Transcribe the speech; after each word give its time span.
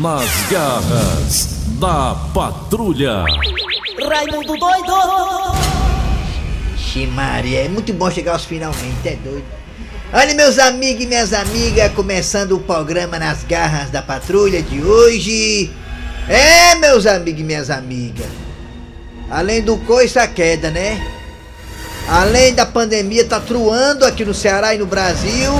Nas 0.00 0.30
garras 0.48 1.48
da 1.80 2.14
patrulha. 2.32 3.24
Raimundo 4.08 4.56
doido! 4.56 4.92
Maria, 7.14 7.64
é 7.64 7.68
muito 7.68 7.92
bom 7.92 8.08
chegar 8.08 8.32
aos 8.32 8.44
finalmente, 8.44 9.08
é 9.08 9.16
doido. 9.16 9.44
Olha, 10.12 10.34
meus 10.34 10.58
amigos 10.58 11.02
e 11.02 11.06
minhas 11.06 11.32
amigas, 11.32 11.92
começando 11.94 12.52
o 12.52 12.60
programa 12.60 13.18
Nas 13.18 13.42
Garras 13.42 13.90
da 13.90 14.00
Patrulha 14.00 14.62
de 14.62 14.80
hoje. 14.80 15.70
É, 16.28 16.76
meus 16.76 17.04
amigos 17.04 17.40
e 17.40 17.44
minhas 17.44 17.68
amigas. 17.68 18.28
Além 19.28 19.62
do 19.62 19.78
coice 19.78 20.16
a 20.18 20.28
queda, 20.28 20.70
né? 20.70 21.04
Além 22.08 22.54
da 22.54 22.64
pandemia 22.64 23.24
tá 23.24 23.40
truando 23.40 24.04
aqui 24.04 24.24
no 24.24 24.32
Ceará 24.32 24.74
e 24.74 24.78
no 24.78 24.86
Brasil. 24.86 25.52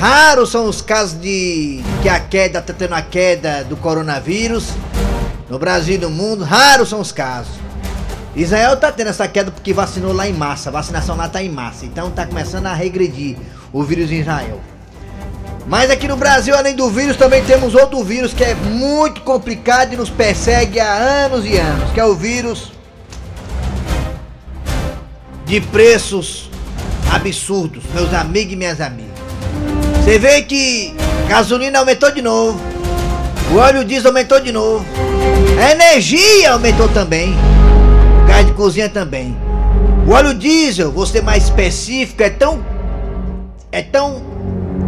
Raros 0.00 0.50
são 0.50 0.64
os 0.64 0.80
casos 0.80 1.20
de 1.20 1.82
que 2.00 2.08
a 2.08 2.18
queda 2.18 2.62
tá 2.62 2.72
tendo 2.72 2.94
a 2.94 3.02
queda 3.02 3.62
do 3.64 3.76
coronavírus 3.76 4.70
no 5.50 5.58
Brasil 5.58 5.96
e 5.96 5.98
no 5.98 6.08
mundo. 6.08 6.42
Raros 6.42 6.88
são 6.88 7.00
os 7.00 7.12
casos. 7.12 7.52
Israel 8.34 8.78
tá 8.78 8.90
tendo 8.90 9.08
essa 9.08 9.28
queda 9.28 9.50
porque 9.50 9.74
vacinou 9.74 10.14
lá 10.14 10.26
em 10.26 10.32
massa. 10.32 10.70
A 10.70 10.72
vacinação 10.72 11.14
lá 11.16 11.28
tá 11.28 11.42
em 11.42 11.50
massa. 11.50 11.84
Então 11.84 12.10
tá 12.10 12.26
começando 12.26 12.64
a 12.64 12.72
regredir 12.72 13.36
o 13.74 13.82
vírus 13.82 14.10
em 14.10 14.20
Israel. 14.20 14.58
Mas 15.66 15.90
aqui 15.90 16.08
no 16.08 16.16
Brasil, 16.16 16.56
além 16.56 16.74
do 16.74 16.88
vírus, 16.88 17.18
também 17.18 17.44
temos 17.44 17.74
outro 17.74 18.02
vírus 18.02 18.32
que 18.32 18.42
é 18.42 18.54
muito 18.54 19.20
complicado 19.20 19.92
e 19.92 19.98
nos 19.98 20.08
persegue 20.08 20.80
há 20.80 20.94
anos 20.94 21.44
e 21.44 21.58
anos, 21.58 21.92
que 21.92 22.00
é 22.00 22.04
o 22.06 22.14
vírus 22.14 22.72
de 25.44 25.60
preços 25.60 26.48
absurdos, 27.12 27.84
meus 27.92 28.14
amigos 28.14 28.54
e 28.54 28.56
minhas 28.56 28.80
amigas. 28.80 29.09
Você 30.02 30.18
vê 30.18 30.42
que 30.42 30.94
gasolina 31.28 31.78
aumentou 31.78 32.10
de 32.10 32.22
novo, 32.22 32.58
o 33.52 33.56
óleo 33.58 33.84
diesel 33.84 34.08
aumentou 34.08 34.40
de 34.40 34.50
novo, 34.50 34.84
a 35.62 35.70
energia 35.72 36.52
aumentou 36.52 36.88
também, 36.88 37.34
o 38.22 38.26
gás 38.26 38.46
de 38.46 38.52
cozinha 38.52 38.88
também. 38.88 39.36
O 40.06 40.12
óleo 40.12 40.34
diesel, 40.34 40.92
ser 41.06 41.22
mais 41.22 41.44
específico, 41.44 42.22
é 42.22 42.30
tão 42.30 42.64
é 43.70 43.82
tão 43.82 44.22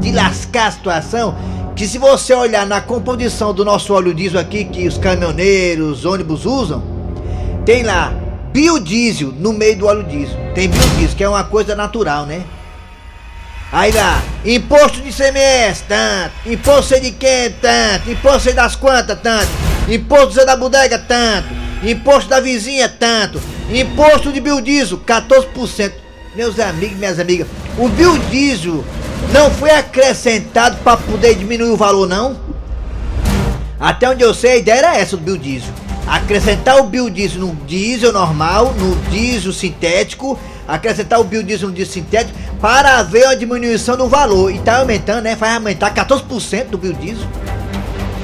de 0.00 0.10
lascar 0.10 0.68
a 0.68 0.72
situação 0.72 1.36
que 1.76 1.86
se 1.86 1.98
você 1.98 2.34
olhar 2.34 2.66
na 2.66 2.80
composição 2.80 3.54
do 3.54 3.64
nosso 3.64 3.94
óleo 3.94 4.12
diesel 4.12 4.40
aqui 4.40 4.64
que 4.64 4.88
os 4.88 4.98
caminhoneiros, 4.98 6.04
ônibus 6.04 6.44
usam, 6.44 6.82
tem 7.64 7.82
lá 7.82 8.12
biodiesel 8.52 9.32
no 9.38 9.52
meio 9.52 9.76
do 9.76 9.86
óleo 9.86 10.02
diesel. 10.04 10.36
Tem 10.54 10.68
biodiesel, 10.68 11.16
que 11.16 11.24
é 11.24 11.28
uma 11.28 11.44
coisa 11.44 11.76
natural, 11.76 12.26
né? 12.26 12.42
Aí 13.72 13.90
lá, 13.90 14.22
imposto 14.44 15.00
de 15.00 15.10
CMS, 15.10 15.82
tanto. 15.88 16.32
Imposto 16.44 17.00
de 17.00 17.10
quem, 17.12 17.52
tanto. 17.52 18.10
Imposto 18.10 18.52
das 18.52 18.76
quantas, 18.76 19.18
tanto. 19.20 19.48
Imposto 19.88 20.44
da 20.44 20.54
bodega, 20.54 20.98
tanto. 20.98 21.48
Imposto 21.82 22.28
da 22.28 22.38
vizinha, 22.38 22.86
tanto. 22.86 23.40
Imposto 23.70 24.30
de 24.30 24.42
biodiesel, 24.42 24.98
14%. 24.98 25.92
Meus 26.36 26.60
amigos, 26.60 26.98
minhas 26.98 27.18
amigas, 27.18 27.46
o 27.78 27.88
biodiesel 27.88 28.84
não 29.32 29.50
foi 29.50 29.70
acrescentado 29.70 30.76
para 30.84 30.98
poder 30.98 31.34
diminuir 31.34 31.70
o 31.70 31.76
valor, 31.76 32.06
não? 32.06 32.38
Até 33.80 34.08
onde 34.08 34.22
eu 34.22 34.34
sei, 34.34 34.52
a 34.52 34.56
ideia 34.56 34.78
era 34.78 34.96
essa 34.98 35.16
do 35.16 35.22
biodiesel 35.22 35.72
acrescentar 36.06 36.78
o 36.78 36.84
biodiesel 36.84 37.40
no 37.40 37.54
diesel 37.66 38.12
normal, 38.12 38.74
no 38.74 38.96
diesel 39.10 39.52
sintético, 39.52 40.38
acrescentar 40.66 41.20
o 41.20 41.24
biodiesel 41.24 41.68
no 41.68 41.74
diesel 41.74 41.92
sintético 41.92 42.38
para 42.60 42.98
haver 42.98 43.24
uma 43.24 43.36
diminuição 43.36 43.96
do 43.96 44.08
valor. 44.08 44.50
E 44.50 44.58
tá 44.58 44.78
aumentando, 44.78 45.22
né? 45.22 45.34
Vai 45.36 45.54
aumentar 45.54 45.92
14% 45.94 46.66
do 46.66 46.78
biodiesel. 46.78 47.26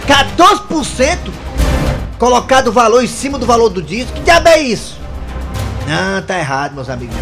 14% 0.06 1.18
colocado 2.18 2.68
o 2.68 2.72
valor 2.72 3.02
em 3.02 3.08
cima 3.08 3.38
do 3.38 3.46
valor 3.46 3.68
do 3.68 3.82
diesel. 3.82 4.14
Que 4.14 4.22
diabo 4.22 4.48
é 4.48 4.60
isso? 4.60 4.98
Não, 5.86 6.22
tá 6.22 6.38
errado, 6.38 6.74
meus 6.74 6.88
amigos. 6.88 7.16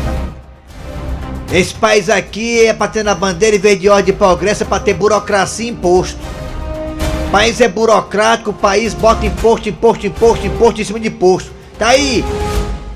Esse 1.52 1.74
país 1.74 2.10
aqui 2.10 2.66
é 2.66 2.72
pra 2.72 2.88
ter 2.88 3.04
na 3.04 3.14
bandeira 3.14 3.56
em 3.56 3.58
vez 3.58 3.80
de 3.80 3.88
ordem 3.88 4.06
de 4.06 4.12
progresso, 4.12 4.64
é 4.64 4.66
pra 4.66 4.80
ter 4.80 4.94
burocracia 4.94 5.66
e 5.66 5.70
imposto. 5.70 6.18
O 7.28 7.30
país 7.30 7.60
é 7.60 7.68
burocrático, 7.68 8.50
o 8.50 8.54
país 8.54 8.94
bota 8.94 9.24
imposto, 9.26 9.68
imposto, 9.68 10.06
imposto, 10.06 10.46
imposto 10.46 10.80
em 10.80 10.84
cima 10.84 10.98
de 10.98 11.08
imposto. 11.08 11.52
Tá 11.78 11.88
aí. 11.88 12.24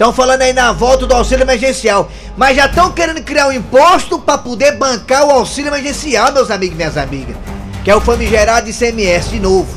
Estão 0.00 0.14
falando 0.14 0.40
aí 0.40 0.54
na 0.54 0.72
volta 0.72 1.06
do 1.06 1.14
auxílio 1.14 1.44
emergencial. 1.44 2.10
Mas 2.34 2.56
já 2.56 2.64
estão 2.64 2.90
querendo 2.90 3.22
criar 3.22 3.48
um 3.48 3.52
imposto 3.52 4.18
para 4.18 4.38
poder 4.38 4.78
bancar 4.78 5.26
o 5.26 5.30
auxílio 5.30 5.68
emergencial, 5.68 6.32
meus 6.32 6.50
amigos 6.50 6.72
e 6.72 6.76
minhas 6.78 6.96
amigas. 6.96 7.36
Que 7.84 7.90
é 7.90 7.94
o 7.94 8.00
famigerado 8.00 8.70
ICMS 8.70 9.28
de 9.28 9.38
novo. 9.38 9.68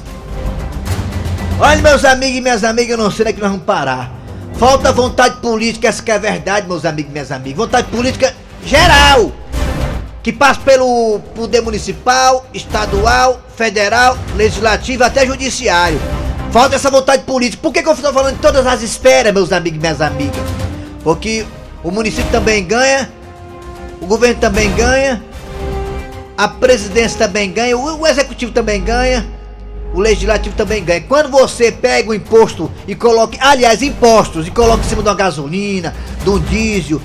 Olha, 1.59 1.81
meus 1.81 2.06
amigos 2.06 2.38
e 2.38 2.41
minhas 2.41 2.63
amigas, 2.63 2.91
eu 2.91 2.97
não 2.97 3.12
sei 3.12 3.23
onde 3.23 3.31
é 3.31 3.33
que 3.33 3.41
nós 3.41 3.51
vamos 3.51 3.66
parar. 3.66 4.13
Falta 4.53 4.94
vontade 4.94 5.41
política, 5.41 5.89
essa 5.89 6.01
que 6.01 6.09
é 6.09 6.16
a 6.16 6.19
verdade, 6.19 6.69
meus 6.69 6.85
amigos 6.85 7.09
e 7.09 7.12
minhas 7.12 7.29
amigas. 7.29 7.57
Vontade 7.57 7.88
política 7.89 8.33
geral 8.66 9.29
que 10.23 10.31
passa 10.31 10.62
pelo 10.62 11.19
poder 11.35 11.59
municipal, 11.59 12.45
estadual, 12.53 13.41
federal, 13.57 14.17
legislativo 14.38 15.03
até 15.03 15.25
judiciário. 15.25 16.00
Falta 16.53 16.75
essa 16.75 16.91
vontade 16.91 17.23
política. 17.23 17.63
Por 17.63 17.73
que, 17.73 17.81
que 17.81 17.89
eu 17.89 17.93
estou 17.93 18.13
falando 18.13 18.35
de 18.35 18.41
todas 18.41 18.63
as 18.67 18.83
esferas, 18.83 19.33
meus 19.33 19.51
amigos 19.51 19.79
e 19.79 19.81
minhas 19.81 19.99
amigas? 19.99 20.39
Porque 21.03 21.47
o 21.83 21.89
município 21.89 22.31
também 22.31 22.63
ganha, 22.63 23.11
o 23.99 24.05
governo 24.05 24.39
também 24.39 24.71
ganha, 24.75 25.19
a 26.37 26.47
presidência 26.47 27.17
também 27.17 27.51
ganha, 27.51 27.75
o, 27.75 28.05
executivo 28.05 28.51
também 28.51 28.83
ganha, 28.83 29.27
o 29.95 29.99
legislativo 29.99 30.55
também 30.55 30.83
ganha. 30.83 31.01
Quando 31.01 31.31
você 31.31 31.71
pega 31.71 32.11
o 32.11 32.13
imposto 32.13 32.71
e 32.87 32.93
coloca, 32.93 33.35
aliás, 33.41 33.81
impostos, 33.81 34.45
e 34.45 34.51
coloca 34.51 34.85
em 34.85 34.87
cima 34.87 35.01
de 35.01 35.09
uma 35.09 35.15
gasolina, 35.15 35.95
de 36.23 36.29
um 36.29 36.37
diesel, 36.37 37.01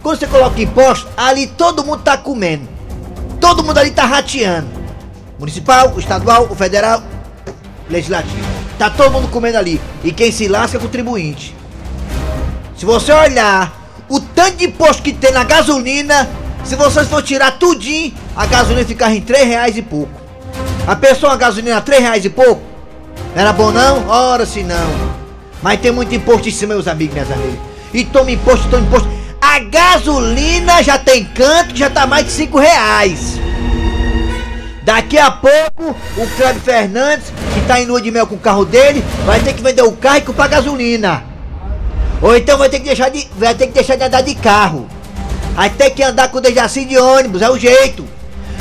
quando 0.00 0.20
você 0.20 0.28
coloca 0.28 0.62
imposto, 0.62 1.08
ali 1.16 1.48
todo 1.48 1.84
mundo 1.84 2.04
tá 2.04 2.16
comendo. 2.16 2.68
Todo 3.40 3.64
mundo 3.64 3.78
ali 3.78 3.90
tá 3.90 4.04
rateando. 4.04 4.68
Municipal, 5.40 5.92
o 5.92 5.98
estadual, 5.98 6.46
o 6.48 6.54
federal, 6.54 7.02
legislativo. 7.90 8.51
Tá 8.78 8.90
todo 8.90 9.12
mundo 9.12 9.28
comendo 9.28 9.58
ali. 9.58 9.80
E 10.02 10.12
quem 10.12 10.32
se 10.32 10.48
lasca 10.48 10.76
é 10.76 10.80
contribuinte. 10.80 11.54
Se 12.76 12.84
você 12.84 13.12
olhar 13.12 13.72
o 14.08 14.18
tanto 14.20 14.56
de 14.56 14.64
imposto 14.66 15.02
que 15.02 15.12
tem 15.12 15.32
na 15.32 15.44
gasolina, 15.44 16.28
se 16.64 16.76
vocês 16.76 17.08
for 17.08 17.22
tirar 17.22 17.52
tudinho, 17.52 18.12
a 18.36 18.46
gasolina 18.46 18.84
ficar 18.84 19.14
em 19.14 19.20
3 19.20 19.46
reais 19.46 19.76
e 19.76 19.82
pouco. 19.82 20.12
A 20.86 20.96
pessoa 20.96 21.32
a 21.32 21.36
gasolina 21.36 21.76
a 21.76 21.80
3 21.80 22.02
reais 22.02 22.24
e 22.24 22.30
pouco? 22.30 22.62
Era 23.34 23.52
bom 23.52 23.70
não? 23.70 24.08
Ora 24.08 24.44
se 24.44 24.62
não. 24.62 25.12
Mas 25.62 25.80
tem 25.80 25.92
muito 25.92 26.14
imposto 26.14 26.48
em 26.48 26.52
cima, 26.52 26.74
meus 26.74 26.88
amigos, 26.88 27.14
minhas 27.14 27.30
amigas. 27.30 27.58
E 27.94 28.04
toma 28.04 28.30
imposto, 28.30 28.68
toma 28.68 28.82
imposto. 28.82 29.08
A 29.40 29.58
gasolina 29.60 30.82
já 30.82 30.98
tem 30.98 31.24
canto 31.24 31.72
que 31.72 31.78
já 31.78 31.90
tá 31.90 32.06
mais 32.06 32.26
de 32.26 32.32
5 32.32 32.58
reais. 32.58 33.40
Daqui 34.82 35.18
a 35.18 35.30
pouco, 35.30 35.96
o 36.16 36.26
Cleber 36.36 36.60
Fernandes, 36.62 37.32
tá 37.62 37.80
em 37.80 37.86
lua 37.86 38.00
de 38.00 38.10
mel 38.10 38.26
com 38.26 38.34
o 38.34 38.38
carro 38.38 38.64
dele, 38.64 39.04
vai 39.24 39.40
ter 39.40 39.52
que 39.52 39.62
vender 39.62 39.82
o 39.82 39.92
carro 39.92 40.18
e 40.18 40.22
comprar 40.22 40.48
gasolina. 40.48 41.24
Ou 42.20 42.36
então 42.36 42.56
vai 42.56 42.68
ter 42.68 42.78
que 42.78 42.86
deixar 42.86 43.08
de, 43.08 43.28
vai 43.36 43.54
ter 43.54 43.66
que 43.66 43.72
deixar 43.72 43.96
de 43.96 44.04
andar 44.04 44.22
de 44.22 44.34
carro. 44.34 44.86
Vai 45.54 45.68
ter 45.68 45.90
que 45.90 46.02
andar 46.02 46.28
com 46.28 46.38
o 46.38 46.40
Dejaci 46.40 46.84
de 46.84 46.96
ônibus, 46.96 47.42
é 47.42 47.50
o 47.50 47.58
jeito. 47.58 48.06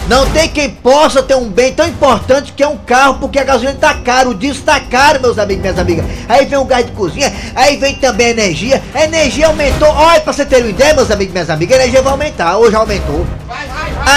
Não 0.07 0.25
tem 0.31 0.49
quem 0.49 0.69
possa 0.69 1.23
ter 1.23 1.35
um 1.35 1.47
bem 1.47 1.73
tão 1.73 1.87
importante 1.87 2.51
que 2.51 2.63
é 2.63 2.67
um 2.67 2.75
carro, 2.75 3.19
porque 3.19 3.39
a 3.39 3.43
gasolina 3.43 3.77
tá 3.79 3.93
caro, 3.93 4.31
o 4.31 4.33
diesel 4.33 4.63
tá 4.65 4.79
caro, 4.79 5.21
meus 5.21 5.37
amigos 5.37 5.59
e 5.59 5.61
minhas 5.61 5.79
amigas. 5.79 6.05
Aí 6.27 6.45
vem 6.45 6.59
o 6.59 6.65
gás 6.65 6.85
de 6.85 6.91
cozinha, 6.91 7.31
aí 7.55 7.77
vem 7.77 7.95
também 7.95 8.27
a 8.27 8.31
energia. 8.31 8.81
A 8.93 9.03
energia 9.03 9.47
aumentou. 9.47 9.87
Olha, 9.87 10.19
pra 10.19 10.33
você 10.33 10.43
ter 10.43 10.57
uma 10.57 10.69
ideia, 10.69 10.93
meus 10.93 11.11
amigos 11.11 11.29
e 11.29 11.33
minhas 11.33 11.49
amigas, 11.49 11.77
a 11.77 11.81
energia 11.81 12.01
vai 12.01 12.11
aumentar, 12.11 12.55
já 12.69 12.79
aumentou. 12.79 13.25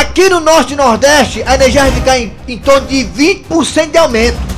Aqui 0.01 0.28
no 0.28 0.41
norte 0.41 0.72
e 0.72 0.77
nordeste, 0.77 1.45
a 1.47 1.55
energia 1.55 1.83
vai 1.83 1.93
ficar 1.93 2.19
em, 2.19 2.33
em 2.49 2.59
torno 2.59 2.87
de 2.89 3.05
20% 3.05 3.91
de 3.91 3.99
aumento. 3.99 4.53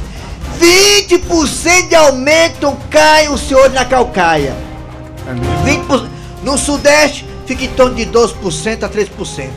20% 0.59 1.89
de 1.89 1.95
aumento 1.95 2.77
cai 2.91 3.29
o 3.29 3.39
senhor 3.39 3.71
na 3.71 3.85
calcaia. 3.85 4.55
20%. 5.65 6.09
No 6.43 6.57
sudeste, 6.57 7.27
fica 7.47 7.65
em 7.65 7.69
torno 7.71 7.97
de 7.97 8.07
12% 8.07 8.85
a 8.85 8.89
13%. 8.89 9.51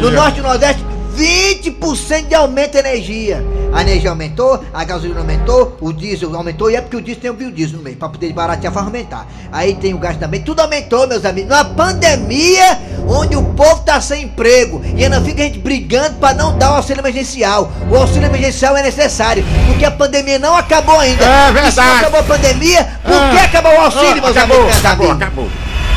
No 0.00 0.10
norte 0.10 0.40
e 0.40 0.42
nordeste, 0.42 0.84
20% 1.18 2.28
de 2.28 2.34
aumento 2.34 2.72
de 2.72 2.78
energia. 2.78 3.44
A 3.72 3.82
energia 3.82 4.10
aumentou, 4.10 4.64
a 4.72 4.84
gasolina 4.84 5.20
aumentou, 5.20 5.76
o 5.80 5.92
diesel 5.92 6.34
aumentou, 6.34 6.70
e 6.70 6.76
é 6.76 6.80
porque 6.80 6.96
o 6.96 7.00
diesel 7.02 7.20
tem 7.20 7.30
o 7.30 7.34
biodiesel 7.34 7.78
no 7.78 7.82
meio, 7.84 7.96
para 7.96 8.08
poder 8.08 8.32
baratear 8.32 8.72
para 8.72 8.82
aumentar. 8.82 9.26
Aí 9.52 9.74
tem 9.74 9.92
o 9.94 9.98
gás 9.98 10.16
também, 10.16 10.40
tudo 10.40 10.60
aumentou, 10.60 11.06
meus 11.06 11.24
amigos. 11.24 11.50
Na 11.50 11.64
pandemia, 11.64 12.78
onde 13.06 13.36
o 13.36 13.42
povo 13.42 13.82
tá 13.82 14.00
sem 14.00 14.24
emprego, 14.24 14.80
e 14.96 15.04
ainda 15.04 15.20
fica 15.20 15.42
a 15.42 15.44
gente 15.46 15.58
brigando 15.58 16.16
para 16.16 16.34
não 16.34 16.56
dar 16.56 16.72
o 16.72 16.76
auxílio 16.76 17.00
emergencial. 17.00 17.70
O 17.90 17.96
auxílio 17.96 18.26
emergencial 18.26 18.76
é 18.76 18.82
necessário, 18.82 19.44
porque 19.66 19.84
a 19.84 19.90
pandemia 19.90 20.38
não 20.38 20.56
acabou 20.56 20.98
ainda. 20.98 21.24
É 21.24 21.52
verdade. 21.52 21.68
E 21.68 21.72
se 21.72 21.80
não 21.80 21.96
acabou 21.96 22.20
a 22.20 22.24
pandemia, 22.24 22.84
por 23.02 23.10
que 23.30 23.38
Ah. 23.38 23.44
acabou 23.44 23.72
o 23.72 23.80
auxílio, 23.80 24.22
meus 24.22 24.36
acabou, 24.36 24.56
amigos? 24.62 24.78
acabou, 24.78 25.06
amigos? 25.10 25.22
acabou. 25.22 25.48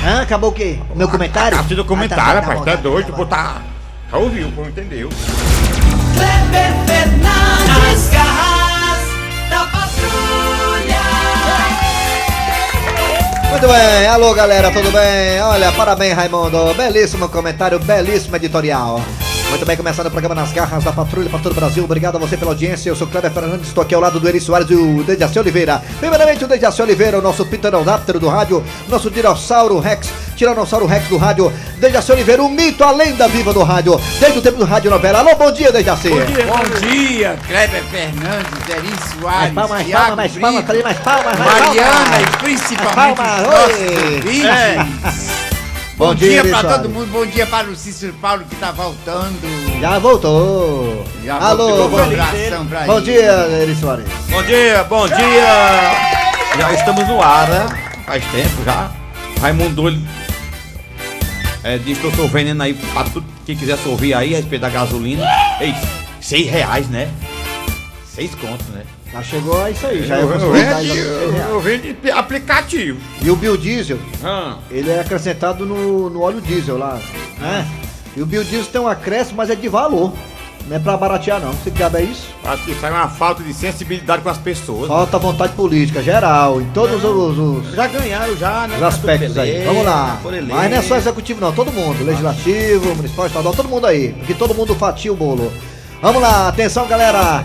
Hã? 0.04 0.22
Acabou 0.24 0.50
o 0.50 0.54
quê? 0.54 0.80
O 0.94 0.98
meu 0.98 1.08
comentário? 1.08 1.58
Tá 1.58 1.64
tudo 1.64 1.82
Ah, 1.84 1.86
comentário, 1.86 2.24
tá, 2.26 2.34
tá 2.34 2.40
rapaz. 2.42 2.60
bom, 2.60 2.66
Tá 2.66 2.72
tá, 2.72 2.78
doido, 2.82 3.12
tá 3.12 3.18
botar. 3.18 3.62
Já 4.12 4.18
ouviu, 4.18 4.52
não 4.52 4.66
entendeu. 4.68 5.08
Kleber 6.16 6.74
Fernandes, 6.86 8.10
garras 8.10 9.00
da 9.50 9.66
patrulha. 9.68 11.02
Muito 13.52 13.68
bem, 13.68 14.08
alô 14.08 14.34
galera, 14.34 14.70
tudo 14.72 14.92
bem? 14.92 15.42
Olha, 15.42 15.72
parabéns 15.72 16.14
Raimundo, 16.14 16.74
belíssimo 16.74 17.30
comentário, 17.30 17.80
belíssimo 17.80 18.36
editorial. 18.36 19.00
Muito 19.50 19.66
bem, 19.66 19.76
começando 19.76 20.08
o 20.08 20.12
programa 20.12 20.34
Nas 20.34 20.54
Garras 20.54 20.84
da 20.84 20.94
Patrulha 20.94 21.30
para 21.30 21.40
todo 21.40 21.52
o 21.52 21.56
Brasil. 21.56 21.84
Obrigado 21.84 22.16
a 22.16 22.20
você 22.20 22.38
pela 22.38 22.52
audiência. 22.52 22.90
Eu 22.90 22.96
sou 22.96 23.06
Cleber 23.06 23.30
Fernandes, 23.32 23.68
estou 23.68 23.84
aqui 23.84 23.94
ao 23.94 24.00
lado 24.00 24.18
do 24.18 24.28
Eri 24.28 24.40
Soares 24.40 24.70
e 24.72 24.76
o 24.76 25.04
Dejaci 25.04 25.38
Oliveira. 25.40 25.82
Primeiramente, 26.00 26.46
o 26.46 26.48
Dejaci 26.48 26.82
Oliveira, 26.82 27.20
o 27.20 27.22
nosso 27.22 27.46
pterodáptero 27.46 28.18
do 28.18 28.30
rádio, 28.30 28.64
nosso 28.88 29.12
dinossauro 29.12 29.78
Rex, 29.80 30.10
Tiranossauro 30.38 30.86
Rex 30.86 31.08
do 31.10 31.18
rádio. 31.18 31.52
Dejaci 31.78 32.12
Oliveira, 32.14 32.42
o 32.42 32.50
mito, 32.50 32.82
a 32.84 32.92
lenda 32.92 33.28
viva 33.28 33.54
do 33.54 33.62
rádio, 33.62 34.00
desde 34.22 34.40
o 34.40 34.42
tempo 34.42 34.58
do 34.58 34.64
rádio 34.66 34.90
novela. 34.90 35.20
Alô, 35.20 35.36
bom 35.36 35.52
dia, 35.52 35.70
Dejaci. 35.72 36.10
Bom 36.10 36.26
dia, 36.26 36.46
bom 36.46 36.88
dia 36.88 37.38
Kleber 37.46 37.84
Fernandes, 37.92 38.70
Eri 38.70 39.20
Soares, 39.20 39.54
Mais 39.54 39.54
palmas, 39.54 39.70
mais 39.70 39.92
palmas, 39.92 40.16
mais 40.16 40.38
palmas, 40.38 40.66
falei 40.66 40.84
mais 40.84 40.98
palmas, 41.00 41.38
mais 41.38 41.60
Mariana 41.68 41.92
palmas. 41.92 42.22
e 42.22 42.38
principalmente 42.38 42.96
Palmas, 42.96 43.42
os 43.42 45.04
nossos. 45.04 45.51
Bom 45.98 46.08
Bom, 46.08 46.16
dia, 46.16 46.42
dia, 46.42 46.52
Soares. 46.52 46.72
todo 46.72 46.90
mundo, 46.90 47.12
bom 47.12 47.26
dia 47.26 47.46
para 47.46 47.70
o 47.70 47.76
Cícero 47.76 48.14
Paulo 48.14 48.44
que 48.50 48.56
tá 48.56 48.72
voltando. 48.72 49.40
Já 49.80 50.00
voltou. 50.00 51.06
Já 51.24 51.38
Alô, 51.38 51.68
voltou, 51.68 51.90
bom, 51.90 51.98
um 51.98 52.04
abração 52.04 52.66
pra 52.66 52.82
bom 52.86 52.98
ele. 52.98 53.06
dia, 53.06 53.32
Eri 53.62 53.76
Soares. 53.76 54.06
Bom 54.30 54.42
dia, 54.44 54.84
bom 54.86 55.08
dia! 55.08 55.92
Já 56.58 56.74
estamos 56.74 57.08
no 57.08 57.22
ar, 57.22 57.48
né? 57.50 57.94
Faz 58.06 58.24
tempo 58.32 58.64
já. 58.66 58.92
Raimundo 59.40 59.90
é, 61.64 61.78
diz 61.78 61.98
que 62.00 62.06
eu 62.06 62.12
sou 62.16 62.28
veneno 62.28 62.64
aí 62.64 62.74
pra 62.74 63.04
tudo 63.04 63.26
quem 63.46 63.56
quiser 63.56 63.78
sorver 63.78 64.16
aí 64.16 64.34
a 64.34 64.38
respeito 64.38 64.62
da 64.62 64.70
gasolina. 64.70 65.24
Ei, 65.60 65.76
seis 66.20 66.50
reais, 66.50 66.88
né? 66.90 67.08
Seis 68.08 68.34
contos, 68.34 68.66
né? 68.70 68.84
Já 69.14 69.22
chegou 69.22 69.62
a 69.62 69.70
isso 69.70 69.86
aí, 69.86 70.06
já 70.08 70.18
é 70.18 70.22
eu, 70.24 70.30
eu, 70.32 70.52
vendo, 70.52 70.82
de 70.82 70.98
eu, 70.98 71.60
vendo 71.60 72.12
aplicativo. 72.14 73.00
E 73.22 73.30
o 73.30 73.36
biodiesel, 73.36 73.98
Ah, 74.24 74.56
ele 74.70 74.90
é 74.90 75.00
acrescentado 75.02 75.66
no, 75.66 76.10
no 76.10 76.22
óleo 76.22 76.40
diesel 76.40 76.78
lá, 76.78 76.98
né? 77.40 77.68
E 78.16 78.22
o 78.22 78.26
biodiesel 78.26 78.72
tem 78.72 78.80
um 78.82 78.88
acréscimo, 78.88 79.38
mas 79.38 79.50
é 79.50 79.56
de 79.56 79.68
valor. 79.68 80.14
Não 80.68 80.76
é 80.76 80.80
pra 80.80 80.96
baratear 80.96 81.42
não. 81.42 81.52
Se 81.64 81.72
cabe 81.72 81.98
é 81.98 82.04
isso? 82.04 82.28
acho 82.46 82.64
que 82.64 82.72
isso 82.72 82.86
aí 82.86 82.92
é 82.92 82.96
uma 82.96 83.10
falta 83.10 83.42
de 83.44 83.52
sensibilidade 83.54 84.22
com 84.22 84.30
as 84.30 84.38
pessoas. 84.38 84.88
Falta 84.88 85.18
vontade 85.18 85.54
política, 85.54 86.02
geral, 86.04 86.62
em 86.62 86.66
todos 86.70 87.04
os, 87.04 87.38
os- 87.38 87.74
Já 87.76 87.88
ganharam, 87.88 88.38
já, 88.38 88.68
né? 88.68 88.78
os 88.78 88.84
aspectos 88.84 89.38
aí. 89.38 89.64
Vamos 89.66 89.84
lá. 89.84 90.20
Mas 90.56 90.72
não 90.72 90.78
é 90.78 90.82
só 90.84 90.96
executivo 90.96 91.42
não, 91.42 91.52
todo 91.52 91.72
mundo. 91.72 92.02
Legislativo, 92.06 92.96
municipal, 92.96 93.26
estadual, 93.26 93.54
todo 93.56 93.68
mundo 93.68 93.88
aí. 93.88 94.14
Porque 94.14 94.36
todo 94.36 94.54
mundo 94.54 94.74
fatia 94.76 95.12
o 95.12 95.16
bolo. 95.16 95.52
Vamos 96.02 96.22
lá, 96.22 96.48
atenção 96.48 96.88
galera. 96.88 97.44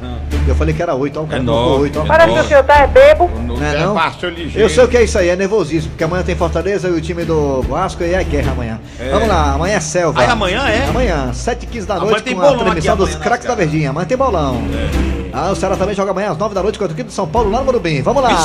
Eu 0.47 0.55
falei 0.55 0.75
que 0.75 0.83
era 0.83 0.95
8, 0.95 1.19
ó. 1.19 1.23
O 1.23 1.27
cara 1.27 1.43
É 1.43 1.45
colocou 1.45 1.71
nove, 1.71 1.83
8, 1.85 1.99
ó. 2.01 2.05
é 2.05 2.07
Parece 2.07 2.33
que 2.35 2.41
o 2.41 2.45
senhor 2.45 2.65
tá 2.65 2.75
é 2.81 2.87
bebo. 2.87 3.31
Não, 3.47 3.57
Não 3.57 3.67
é 3.67 3.79
não? 3.79 3.95
Passou 3.95 4.29
ligeiro. 4.29 4.61
Eu 4.61 4.69
sei 4.69 4.85
o 4.85 4.89
que 4.89 4.97
é 4.97 5.05
isso 5.05 5.19
aí, 5.19 5.29
é 5.29 5.37
nervosismo, 5.37 5.91
porque 5.91 6.05
amanhã 6.05 6.23
tem 6.23 6.35
Fortaleza 6.37 6.89
e 6.89 6.93
o 6.93 7.01
time 7.01 7.25
do 7.25 7.63
Vasco 7.63 8.03
e 8.03 8.13
é 8.15 8.23
guerra 8.25 8.53
amanhã. 8.53 8.81
Vamos 9.11 9.29
lá, 9.29 9.53
amanhã 9.55 9.77
é 9.77 9.81
selva. 9.81 10.21
Aí 10.21 10.27
amanhã 10.29 10.69
é? 10.69 10.87
Amanhã, 10.89 11.31
7h15 11.33 11.85
da 11.87 11.99
noite, 11.99 12.23
tem 12.23 12.35
com 12.35 12.43
a 12.43 12.49
bolão 12.49 12.65
transmissão 12.65 12.97
dos 12.97 13.15
craques 13.15 13.47
da 13.47 13.55
Verdinha. 13.55 13.91
Amanhã 13.91 14.07
tem 14.07 14.17
bolão. 14.17 14.63
Ah, 15.33 15.51
o 15.51 15.57
Ceará 15.57 15.77
também 15.77 15.95
joga 15.95 16.11
amanhã 16.13 16.31
às 16.31 16.39
9 16.39 16.55
da 16.55 16.63
noite 16.63 16.79
contra 16.79 16.93
o 16.93 16.97
time 16.97 17.09
de 17.09 17.15
São 17.15 17.27
Paulo 17.27 17.51
lá 17.51 17.59
no 17.59 17.65
Morumbi. 17.65 18.01
Vamos 18.03 18.23
lá. 18.23 18.39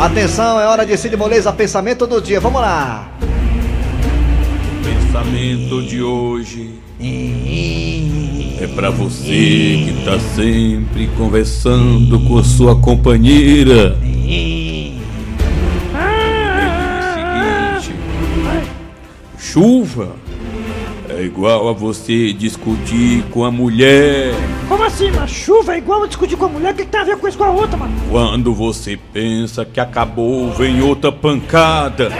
Atenção, 0.00 0.58
é 0.58 0.66
hora 0.66 0.86
de 0.86 0.96
Cid 0.96 1.14
Moleza, 1.16 1.52
pensamento 1.52 2.06
do 2.06 2.22
dia. 2.22 2.40
Vamos 2.40 2.60
lá. 2.62 3.08
Pensamento 4.82 5.82
de 5.82 6.02
hoje 6.02 6.74
é 8.62 8.66
pra 8.68 8.90
você 8.90 9.24
que 9.24 10.02
tá 10.04 10.20
sempre 10.36 11.08
conversando 11.18 12.20
com 12.20 12.44
sua 12.44 12.76
companheira. 12.76 13.90
Do 13.90 13.98
seguinte: 17.82 17.96
chuva 19.36 20.14
é 21.08 21.22
igual 21.22 21.68
a 21.68 21.72
você 21.72 22.32
discutir 22.32 23.24
com 23.32 23.44
a 23.44 23.50
mulher. 23.50 24.32
Como 24.68 24.84
assim, 24.84 25.10
mano? 25.10 25.26
Chuva 25.26 25.74
é 25.74 25.78
igual 25.78 26.04
a 26.04 26.06
discutir 26.06 26.36
com 26.36 26.44
a 26.44 26.48
mulher. 26.48 26.72
O 26.72 26.76
que, 26.76 26.84
que 26.84 26.90
tem 26.90 27.00
a 27.00 27.04
ver 27.04 27.16
com 27.16 27.26
isso 27.26 27.36
com 27.36 27.44
a 27.44 27.50
outra, 27.50 27.76
mano? 27.76 27.92
Quando 28.08 28.54
você 28.54 28.96
pensa 29.12 29.64
que 29.64 29.80
acabou, 29.80 30.52
vem 30.52 30.80
outra 30.80 31.10
pancada. 31.10 32.10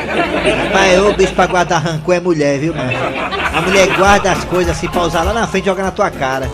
Pai, 0.73 0.99
o 0.99 1.17
bicho 1.17 1.35
pra 1.35 1.47
guardar 1.47 1.81
rancor 1.81 2.17
é 2.17 2.21
mulher, 2.21 2.59
viu, 2.59 2.75
mano? 2.75 2.91
A 3.55 3.61
mulher 3.61 3.87
guarda 3.97 4.33
as 4.33 4.45
coisas 4.45 4.77
assim 4.77 4.89
pra 4.89 5.03
usar 5.03 5.23
lá 5.23 5.33
na 5.33 5.47
frente 5.47 5.65
e 5.65 5.67
joga 5.67 5.83
na 5.83 5.91
tua 5.91 6.11
cara. 6.11 6.51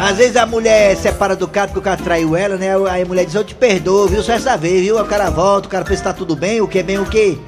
Às 0.00 0.16
vezes 0.16 0.36
a 0.36 0.46
mulher 0.46 0.96
separa 0.96 1.34
do 1.34 1.48
cara 1.48 1.66
porque 1.66 1.80
o 1.80 1.82
cara 1.82 1.96
traiu 1.96 2.36
ela, 2.36 2.56
né? 2.56 2.68
Aí 2.90 3.02
a 3.02 3.06
mulher 3.06 3.24
diz, 3.24 3.34
eu 3.34 3.44
te 3.44 3.54
perdoo, 3.54 4.06
viu? 4.06 4.22
Só 4.22 4.32
essa 4.32 4.56
vez, 4.56 4.82
viu? 4.82 4.96
Aí 4.96 5.02
O 5.02 5.06
cara 5.06 5.30
volta, 5.30 5.66
o 5.66 5.70
cara 5.70 5.84
pensa 5.84 5.96
que 5.96 6.08
tá 6.08 6.12
tudo 6.12 6.36
bem, 6.36 6.60
o 6.60 6.68
que 6.68 6.78
é 6.78 6.82
bem 6.82 6.98
o 6.98 7.06
que? 7.06 7.38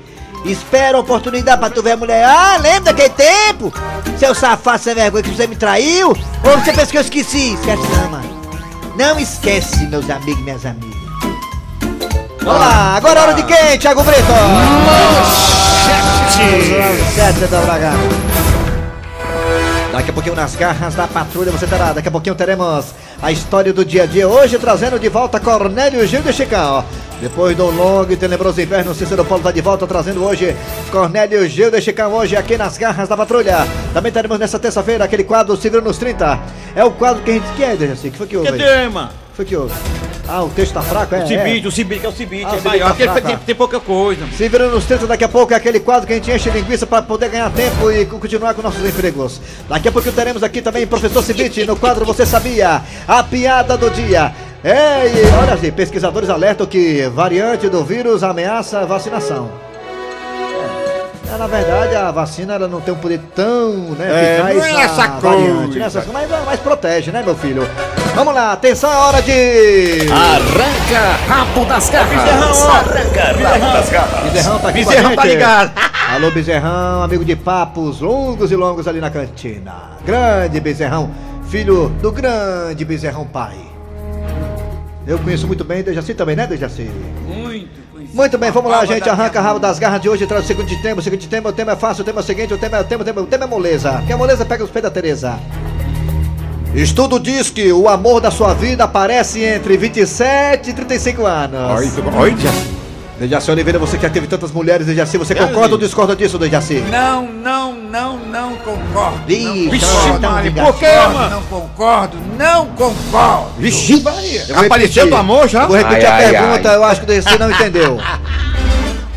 Espera 0.44 0.96
a 0.96 1.00
oportunidade 1.00 1.60
pra 1.60 1.70
tu 1.70 1.82
ver 1.82 1.92
a 1.92 1.96
mulher. 1.96 2.24
Ah, 2.24 2.56
lembra 2.60 2.92
daquele 2.92 3.10
tempo? 3.10 3.72
Seu 4.18 4.34
safado 4.34 4.82
sem 4.82 4.94
vergonha 4.94 5.22
que 5.22 5.30
você 5.30 5.46
me 5.46 5.54
traiu? 5.54 6.08
Ou 6.08 6.58
você 6.58 6.72
pensa 6.72 6.90
que 6.90 6.96
eu 6.96 7.02
esqueci? 7.02 7.54
Esquece 7.54 7.82
não, 7.96 8.10
mano. 8.10 8.40
Não 8.96 9.18
esquece, 9.18 9.86
meus 9.86 10.10
amigos 10.10 10.40
e 10.40 10.42
minhas 10.42 10.66
amigas. 10.66 10.98
Vamos 12.42 12.60
lá, 12.60 12.96
agora 12.96 13.20
é 13.20 13.22
hora 13.22 13.34
de 13.34 13.42
quem, 13.44 13.78
Thiago 13.78 14.02
Brito? 14.02 14.32
Manchete 16.36 17.46
da 17.50 17.60
Braga. 17.60 17.92
Daqui 20.00 20.12
a 20.12 20.14
pouquinho 20.14 20.34
nas 20.34 20.56
garras 20.56 20.94
da 20.94 21.06
patrulha 21.06 21.52
você 21.52 21.66
terá. 21.66 21.92
Daqui 21.92 22.08
a 22.08 22.10
pouquinho 22.10 22.34
teremos 22.34 22.86
a 23.20 23.30
história 23.30 23.70
do 23.70 23.84
dia 23.84 24.04
a 24.04 24.06
dia. 24.06 24.26
Hoje 24.26 24.58
trazendo 24.58 24.98
de 24.98 25.10
volta 25.10 25.38
Cornélio 25.38 26.06
Gil 26.06 26.22
de 26.22 26.32
Chicão. 26.32 26.82
Depois 27.20 27.54
do 27.54 27.70
longo 27.70 28.10
e 28.10 28.16
tenebroso 28.16 28.62
inverno, 28.62 28.94
Cícero 28.94 29.26
Paulo 29.26 29.42
está 29.42 29.52
de 29.52 29.60
volta 29.60 29.86
trazendo 29.86 30.24
hoje 30.24 30.56
Cornélio 30.90 31.46
Gil 31.46 31.70
de 31.70 31.78
Chicão. 31.82 32.14
Hoje 32.14 32.34
aqui 32.34 32.56
nas 32.56 32.78
garras 32.78 33.10
da 33.10 33.16
patrulha. 33.16 33.58
Também 33.92 34.10
teremos 34.10 34.38
nessa 34.38 34.58
terça-feira 34.58 35.04
aquele 35.04 35.24
quadro 35.24 35.54
Se 35.54 35.68
Vira 35.68 35.82
nos 35.82 35.98
30. 35.98 36.40
É 36.74 36.82
o 36.82 36.90
quadro 36.90 37.22
que 37.22 37.30
a 37.30 37.34
gente 37.34 37.52
quer, 37.58 37.76
Dejaci. 37.76 38.10
que 38.10 38.16
foi 38.16 38.26
que 38.26 38.36
houve? 38.38 38.48
que 38.52 39.36
foi 39.36 39.44
que 39.44 39.54
houve? 39.54 39.74
Ah, 40.26 40.42
o 40.44 40.48
texto 40.48 40.72
tá 40.72 40.80
fraco, 40.80 41.14
é? 41.14 41.18
O 41.18 41.22
é. 41.22 41.26
cibite, 41.26 41.68
o 41.68 41.70
cibite, 41.70 42.06
é 42.06 42.08
o 42.08 42.12
cibite. 42.12 42.44
Ah, 42.44 42.52
o 42.52 42.54
é 42.54 42.56
cibite 42.56 42.68
maior. 42.68 42.86
tá 42.86 42.92
Aquele 42.92 43.10
fraco, 43.10 43.26
tem, 43.26 43.36
ah. 43.36 43.40
tem 43.44 43.54
pouca 43.54 43.80
coisa. 43.80 44.26
Se 44.36 44.48
virando 44.48 44.74
nos 44.74 44.84
30 44.86 45.06
daqui 45.06 45.24
a 45.24 45.28
pouco 45.28 45.52
é 45.52 45.56
aquele 45.56 45.80
quadro 45.80 46.06
que 46.06 46.14
a 46.14 46.16
gente 46.16 46.30
enche 46.30 46.48
linguiça 46.48 46.86
para 46.86 47.02
poder 47.02 47.28
ganhar 47.28 47.50
tempo 47.50 47.90
e 47.90 48.06
continuar 48.06 48.54
com 48.54 48.62
nossos 48.62 48.82
empregos. 48.82 49.40
Daqui 49.68 49.88
a 49.88 49.92
pouco 49.92 50.10
teremos 50.10 50.42
aqui 50.42 50.62
também 50.62 50.86
professor 50.86 51.22
Cibite 51.22 51.66
no 51.66 51.76
quadro 51.76 52.06
Você 52.06 52.24
Sabia? 52.24 52.80
A 53.06 53.22
piada 53.22 53.76
do 53.76 53.90
dia. 53.90 54.32
É, 54.62 55.06
e 55.08 55.26
olha 55.40 55.54
assim, 55.54 55.70
pesquisadores 55.72 56.28
alertam 56.28 56.66
que 56.66 57.06
variante 57.08 57.68
do 57.68 57.82
vírus 57.82 58.22
ameaça 58.22 58.80
a 58.80 58.84
vacinação. 58.84 59.48
É, 61.32 61.36
na 61.38 61.46
verdade, 61.46 61.94
a 61.94 62.10
vacina 62.10 62.54
ela 62.54 62.66
não 62.68 62.80
tem 62.80 62.92
um 62.92 62.96
poder 62.98 63.20
tão, 63.34 63.70
né, 63.96 64.06
É, 64.10 64.34
eficaz 64.34 64.56
não 64.56 64.64
é 64.64 64.82
essa 64.84 65.06
variante, 65.06 65.54
coisa. 65.62 65.78
né, 65.78 65.86
essas- 65.86 66.06
mas, 66.12 66.28
mas 66.44 66.60
protege, 66.60 67.10
né, 67.12 67.22
meu 67.24 67.36
filho? 67.36 67.66
Vamos 68.14 68.34
lá, 68.34 68.52
atenção, 68.52 68.92
é 68.92 68.96
hora 68.96 69.22
de... 69.22 70.08
Arranca 70.10 71.16
rabo 71.28 71.64
das 71.64 71.88
garras. 71.88 72.18
Arranca 72.18 73.48
rabo 73.48 73.72
das 73.72 73.88
garras. 73.88 74.22
Bezerrão 74.32 74.58
tá 74.58 74.68
aqui 74.68 74.84
com 74.84 74.90
a 74.90 74.92
Bezerrão 74.92 75.14
tá 75.16 75.24
ligado. 75.24 75.72
Alô, 76.12 76.30
Bezerrão, 76.32 77.02
amigo 77.04 77.24
de 77.24 77.36
papos 77.36 78.00
longos 78.00 78.50
e 78.50 78.56
longos 78.56 78.88
ali 78.88 79.00
na 79.00 79.08
cantina. 79.08 79.72
Grande 80.04 80.58
Bezerrão, 80.58 81.10
filho 81.48 81.88
do 82.02 82.10
grande 82.10 82.84
Bezerrão 82.84 83.24
pai. 83.24 83.69
Eu 85.06 85.18
conheço 85.18 85.46
muito 85.46 85.64
bem 85.64 85.82
Dejaci 85.82 86.14
também, 86.14 86.36
né, 86.36 86.46
Dejaci? 86.46 86.90
Muito 87.26 87.68
conhecido. 87.92 88.16
Muito 88.16 88.38
bem, 88.38 88.50
vamos 88.50 88.70
lá, 88.70 88.84
gente. 88.84 89.08
Arranca 89.08 89.40
minha 89.40 89.42
rabo 89.42 89.58
das 89.58 89.78
garras 89.78 90.00
de 90.00 90.08
hoje, 90.08 90.26
traz 90.26 90.44
o 90.44 90.46
seguinte 90.46 90.80
tema. 90.82 91.00
O 91.00 91.02
seguinte 91.02 91.28
tema, 91.28 91.48
o 91.48 91.52
tema 91.52 91.72
é 91.72 91.76
fácil, 91.76 92.02
o 92.02 92.04
tema 92.04 92.20
é 92.20 92.22
o 92.22 92.24
seguinte, 92.24 92.54
o 92.54 92.58
tema 92.58 92.76
é 92.76 92.80
o 92.80 92.84
tema, 92.84 93.02
o 93.02 93.04
tema, 93.04 93.20
o 93.22 93.26
tema 93.26 93.44
é 93.44 93.46
moleza. 93.46 93.92
Porque 93.92 94.12
a 94.12 94.16
moleza 94.16 94.44
pega 94.44 94.62
os 94.62 94.70
pés 94.70 94.82
da 94.82 94.90
Tereza. 94.90 95.38
Estudo 96.74 97.18
diz 97.18 97.50
que 97.50 97.72
o 97.72 97.88
amor 97.88 98.20
da 98.20 98.30
sua 98.30 98.54
vida 98.54 98.84
aparece 98.84 99.42
entre 99.42 99.76
27 99.76 100.70
e 100.70 100.72
35 100.72 101.26
anos. 101.26 101.60
Olha, 101.60 102.16
olha. 102.16 102.79
Dejaci 103.20 103.50
Oliveira, 103.50 103.78
você 103.78 103.98
que 103.98 104.02
já 104.02 104.08
teve 104.08 104.26
tantas 104.26 104.50
mulheres, 104.50 104.86
Dejaci, 104.86 105.18
você 105.18 105.34
concorda 105.34 105.74
ou 105.74 105.78
discorda 105.78 106.16
disso, 106.16 106.38
Dejaci? 106.38 106.82
Não, 106.90 107.30
não, 107.30 107.74
não, 107.74 108.18
não 108.18 108.56
concordo. 108.56 109.20
Vixe, 109.26 109.68
concordo, 109.86 110.20
Maria, 110.30 110.50
não 110.50 110.64
por 110.64 110.78
quê, 110.78 110.86
concordo, 110.86 111.18
mano? 111.18 111.30
Não 111.30 111.42
concordo, 111.42 112.16
não 112.38 112.66
concordo. 112.68 113.50
Vixe, 113.58 113.96
vou 113.96 114.64
Apareceu 114.64 115.10
do 115.10 115.16
amor 115.16 115.46
já? 115.48 115.66
Vou 115.66 115.76
repetir 115.76 116.06
Ai, 116.06 116.12
a 116.12 116.14
ai, 116.14 116.30
pergunta, 116.30 116.70
ai. 116.70 116.76
eu 116.76 116.84
acho 116.84 117.00
que 117.00 117.04
o 117.04 117.08
Dejaci 117.08 117.38
não 117.38 117.50
entendeu. 117.50 118.00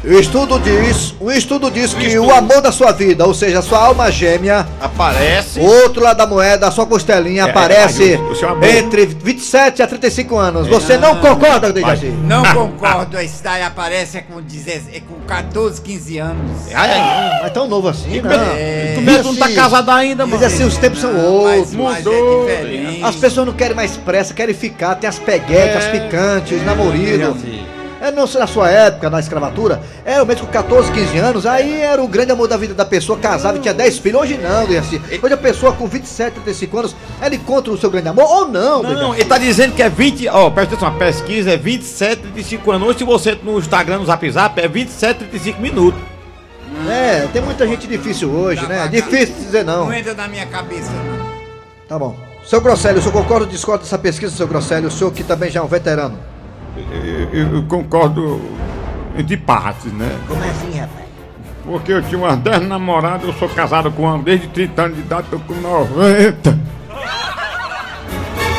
O 0.05 0.11
estudo 0.19 0.59
diz, 0.59 1.15
o 1.17 1.31
estudo 1.31 1.71
diz 1.71 1.93
que 1.93 2.19
o 2.19 2.29
amor 2.29 2.59
da 2.61 2.73
sua 2.73 2.91
vida, 2.91 3.25
ou 3.25 3.33
seja, 3.33 3.59
a 3.59 3.61
sua 3.61 3.79
alma 3.85 4.11
gêmea, 4.11 4.67
Aparece. 4.81 5.61
o 5.61 5.63
outro 5.63 6.03
lado 6.03 6.17
da 6.17 6.27
moeda, 6.27 6.67
a 6.67 6.71
sua 6.71 6.85
costelinha, 6.85 7.43
É, 7.43 7.49
aparece 7.49 8.17
mas 8.17 8.19
o- 8.19 8.31
o 8.31 8.35
seu 8.35 8.49
amor- 8.49 8.65
entre 8.65 9.05
27 9.05 9.81
a 9.81 9.87
35 9.87 10.35
anos. 10.37 10.67
Você 10.67 10.97
não 10.97 11.15
concorda, 11.21 11.71
Dejaci? 11.71 12.07
Não 12.07 12.43
concordo, 12.53 13.17
esse 13.17 13.41
daí 13.41 13.63
aparece 13.63 14.21
com, 14.23 14.41
16, 14.41 14.83
é 14.93 14.99
com 14.99 15.21
14, 15.25 15.79
15 15.81 16.17
anos. 16.17 16.51
Ai, 16.73 16.89
ai, 16.91 17.39
Não 17.39 17.45
é 17.45 17.49
tão 17.49 17.67
novo 17.69 17.87
assim, 17.87 18.19
não. 18.21 18.29
É. 18.31 18.91
Tu 18.95 19.01
mesmo 19.01 19.31
não 19.31 19.39
tá 19.39 19.49
casado 19.53 19.89
ainda, 19.89 20.25
mano. 20.25 20.37
Mas 20.41 20.53
assim, 20.53 20.65
os 20.65 20.75
tempos 20.75 20.99
são 20.99 21.13
Não, 21.13 21.25
outros. 21.25 21.73
mas, 21.73 21.95
mas 21.95 21.97
mudou. 22.03 22.49
é 22.49 22.55
diferente. 22.57 23.03
As 23.05 23.15
pessoas 23.15 23.47
não 23.47 23.53
querem 23.53 23.73
mais 23.75 23.95
pressa, 23.95 24.33
querem 24.33 24.53
ficar, 24.53 24.95
tem 24.95 25.09
as 25.09 25.17
peguetes, 25.17 25.77
as 25.77 25.85
picantes, 25.85 26.61
namorido. 26.65 27.37
É, 27.41 27.82
não 28.11 28.27
sei, 28.27 28.41
na 28.41 28.47
sua 28.47 28.69
época, 28.69 29.09
na 29.09 29.19
escravatura, 29.19 29.81
era 30.03 30.23
o 30.23 30.25
mesmo 30.25 30.45
com 30.45 30.51
14, 30.51 30.91
15 30.91 31.17
anos, 31.17 31.45
aí 31.45 31.81
era 31.81 32.01
o 32.03 32.07
grande 32.07 32.31
amor 32.31 32.47
da 32.47 32.57
vida 32.57 32.73
da 32.73 32.83
pessoa, 32.85 33.17
casava 33.17 33.57
e 33.57 33.61
tinha 33.61 33.73
10 33.73 33.99
filhos. 33.99 34.21
Hoje 34.21 34.37
não, 34.37 34.63
assim. 34.77 35.01
Hoje 35.21 35.33
a 35.33 35.37
pessoa 35.37 35.73
com 35.73 35.87
27, 35.87 36.33
35 36.33 36.79
anos, 36.79 36.95
ela 37.21 37.33
encontra 37.33 37.71
o 37.71 37.77
seu 37.77 37.89
grande 37.89 38.09
amor 38.09 38.25
ou 38.25 38.47
não, 38.47 38.83
Não, 38.83 38.89
Dejaci? 38.95 39.19
ele 39.21 39.25
tá 39.29 39.37
dizendo 39.37 39.73
que 39.73 39.81
é 39.81 39.89
20. 39.89 40.27
Ó, 40.29 40.49
presta 40.49 40.75
atenção, 40.75 40.93
a 40.93 40.97
pesquisa 40.99 41.51
é 41.51 41.57
27, 41.57 42.21
35 42.21 42.71
anos. 42.71 42.87
Hoje, 42.89 42.97
se 42.99 43.03
você 43.03 43.37
no 43.43 43.57
Instagram, 43.59 43.99
no 43.99 44.05
Zap 44.05 44.29
Zap, 44.31 44.59
é 44.59 44.67
27, 44.67 45.17
35 45.19 45.61
minutos. 45.61 46.01
É, 46.89 47.27
tem 47.31 47.41
muita 47.41 47.67
gente 47.67 47.87
difícil 47.87 48.29
hoje, 48.31 48.65
né? 48.67 48.87
Difícil 48.87 49.35
dizer 49.35 49.63
não. 49.63 49.85
Não 49.85 49.93
entra 49.93 50.13
na 50.13 50.27
minha 50.27 50.45
cabeça, 50.45 50.91
não. 50.91 51.23
Tá 51.87 51.99
bom. 51.99 52.15
Seu 52.45 52.59
Grosselio, 52.59 52.99
o 52.99 53.01
senhor 53.01 53.13
concorda 53.13 53.45
ou 53.45 53.49
discorda 53.51 53.83
dessa 53.83 53.97
pesquisa, 53.97 54.35
seu 54.35 54.47
Grosselio? 54.47 54.89
O 54.89 54.91
senhor 54.91 55.11
que 55.11 55.23
também 55.23 55.49
já 55.49 55.61
é 55.61 55.63
um 55.63 55.67
veterano. 55.67 56.17
Eu, 57.31 57.57
eu 57.57 57.63
concordo 57.63 58.41
de 59.25 59.37
partes, 59.37 59.93
né? 59.93 60.11
Como 60.27 60.43
assim, 60.43 60.79
rapaz? 60.79 61.03
Porque 61.65 61.93
eu 61.93 62.01
tinha 62.01 62.19
umas 62.19 62.37
10 62.39 62.67
namoradas, 62.67 63.27
eu 63.27 63.33
sou 63.33 63.47
casado 63.47 63.91
com 63.91 64.01
uma 64.03 64.17
desde 64.17 64.47
30 64.47 64.81
anos 64.81 64.97
de 64.97 65.03
idade, 65.03 65.27
tô 65.29 65.37
com 65.39 65.53
90. 65.53 66.59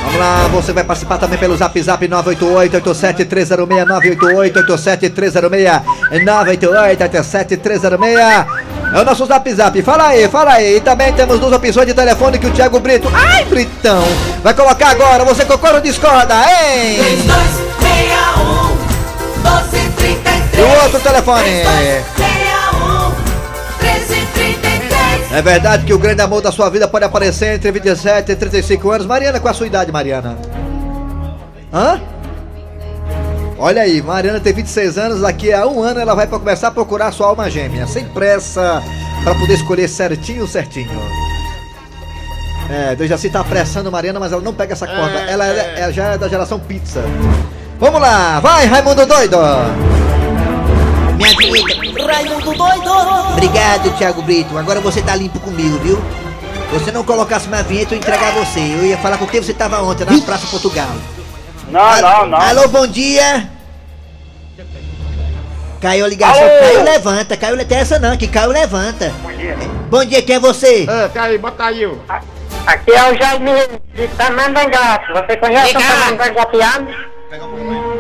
Vamos 0.05 0.19
lá, 0.19 0.49
você 0.49 0.73
vai 0.73 0.85
participar 0.85 1.19
também 1.19 1.39
pelo 1.39 1.55
Zap 1.57 1.83
Zap 1.83 2.07
988-87306, 2.07 4.53
988-87306, 4.53 5.83
988-87306. 6.25 8.47
É 8.95 9.01
o 9.01 9.05
nosso 9.05 9.27
Zap 9.27 9.53
Zap, 9.53 9.83
fala 9.83 10.07
aí, 10.07 10.29
fala 10.29 10.53
aí. 10.53 10.77
E 10.77 10.81
também 10.81 11.13
temos 11.13 11.41
duas 11.41 11.53
opções 11.53 11.87
de 11.87 11.95
telefone 11.95 12.39
que 12.39 12.47
o 12.47 12.53
Thiago 12.53 12.79
Brito, 12.79 13.11
ai 13.13 13.45
Britão, 13.45 14.05
vai 14.43 14.55
colocar 14.55 14.91
agora. 14.91 15.25
Você 15.25 15.45
concorda 15.45 15.79
ou 15.79 15.83
discorda, 15.83 16.33
hein? 16.35 16.99
3261 16.99 17.01
1233 17.01 17.74
E 20.57 20.61
o 20.61 20.83
outro 20.85 21.01
telefone? 21.01 21.63
3261 22.17 23.15
1333 23.81 25.33
É 25.33 25.43
verdade 25.43 25.85
que 25.85 25.93
o 25.93 25.99
grande 25.99 26.23
amor 26.23 26.41
da 26.41 26.53
sua 26.53 26.71
vida 26.71 26.87
pode 26.89 27.05
aparecer 27.05 27.55
entre 27.57 27.71
27 27.73 28.33
e 28.33 28.37
35 28.37 28.91
anos. 28.91 29.07
Mariana, 29.07 29.41
qual 29.41 29.51
a 29.51 29.55
sua 29.55 29.67
idade, 29.67 29.91
Mariana? 29.93 30.37
Hã? 31.73 32.01
Olha 33.59 33.83
aí, 33.83 34.03
Mariana 34.03 34.41
tem 34.41 34.53
26 34.53 34.99
anos, 34.99 35.21
daqui 35.21 35.53
a 35.53 35.67
um 35.67 35.83
ano 35.83 36.01
ela 36.01 36.15
vai 36.15 36.27
começar 36.27 36.69
a 36.69 36.71
procurar 36.71 37.13
sua 37.13 37.29
alma 37.29 37.49
gêmea, 37.49 37.87
sem 37.87 38.05
pressa, 38.05 38.83
pra 39.23 39.35
poder 39.35 39.55
escolher 39.55 39.89
certinho, 39.89 40.47
certinho. 40.47 40.91
É, 42.69 42.95
Deus 42.97 43.09
já 43.09 43.17
se 43.17 43.31
tá 43.31 43.41
apressando 43.41 43.91
Mariana, 43.93 44.19
mas 44.19 44.33
ela 44.33 44.43
não 44.43 44.53
pega 44.53 44.73
essa 44.73 44.87
corda, 44.87 45.19
ela, 45.21 45.47
é- 45.47 45.75
ela 45.81 45.93
já 45.93 46.05
é 46.15 46.19
da 46.19 46.29
geração 46.29 46.59
pizza. 46.59 47.03
Vamos 47.79 48.01
lá, 48.01 48.41
vai 48.41 48.67
Raimundo 48.67 49.05
Doido! 49.05 49.39
Minha 51.17 51.37
vinheta 51.37 52.13
Raimundo 52.13 52.55
doido 52.55 52.91
Obrigado, 53.33 53.91
Thiago 53.97 54.23
Brito. 54.23 54.57
Agora 54.57 54.81
você 54.81 55.03
tá 55.03 55.17
limpo 55.17 55.41
comigo, 55.41 55.79
viu? 55.79 55.97
Se 56.71 56.79
você 56.79 56.93
não 56.93 57.05
colocasse 57.05 57.47
uma 57.49 57.63
vinheta, 57.63 57.95
eu 57.95 57.99
ia 57.99 58.03
entregar 58.03 58.33
você. 58.33 58.61
Eu 58.61 58.85
ia 58.85 58.99
falar 58.99 59.19
com 59.19 59.27
quem 59.27 59.43
você 59.43 59.53
tava 59.53 59.83
ontem, 59.83 60.05
na 60.05 60.21
Praça 60.25 60.47
Portugal. 60.47 60.89
Não, 61.69 62.01
não, 62.01 62.27
não. 62.27 62.41
Alô, 62.41 62.69
bom 62.69 62.87
dia! 62.87 63.51
Caiu 65.81 66.05
a 66.05 66.09
ligação. 66.09 66.43
Alô? 66.43 66.61
Caiu, 66.61 66.83
levanta. 66.85 67.37
Caiu, 67.37 67.57
não 67.57 67.65
tem 67.65 67.79
essa 67.79 67.99
não, 67.99 68.17
que 68.17 68.27
caiu, 68.29 68.51
levanta. 68.51 69.13
Bom 69.23 69.33
dia. 69.33 69.57
Bom 69.91 70.05
dia, 70.05 70.23
quem 70.23 70.37
é 70.37 70.41
você? 70.41 70.87
Tá 71.13 71.25
aí, 71.25 71.39
bota 71.39 71.65
aí. 71.65 71.91
Aqui 72.67 72.93
é 72.93 73.13
o 73.13 73.17
Jaime 73.17 73.53
de 73.95 74.09
Tamandangaço. 74.09 75.13
Você 75.13 75.37
conhece 75.37 75.77
o 75.77 75.81
Tamandangapiano? 75.81 77.14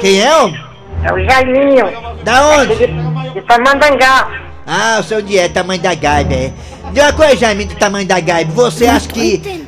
Quem 0.04 0.20
é, 0.20 0.36
homem? 0.36 0.60
É 1.02 1.12
o 1.14 1.24
Jaiminho, 1.24 1.86
Da 2.24 2.46
onde? 2.48 2.76
de, 2.76 2.86
de 3.32 3.40
Tamandangaço. 3.46 4.32
Ah, 4.66 4.98
o 5.00 5.02
seu 5.02 5.22
dia 5.22 5.46
é 5.46 5.48
tamanho 5.48 5.80
da 5.80 5.94
gaiba, 5.94 6.34
é. 6.34 6.52
De 6.92 7.00
uma 7.00 7.10
coisa, 7.14 7.36
Jaime, 7.36 7.64
do 7.64 7.74
tamanho 7.74 8.06
da 8.06 8.20
gaiba. 8.20 8.52
Você 8.52 8.86
acha 8.86 9.08
que 9.08 9.64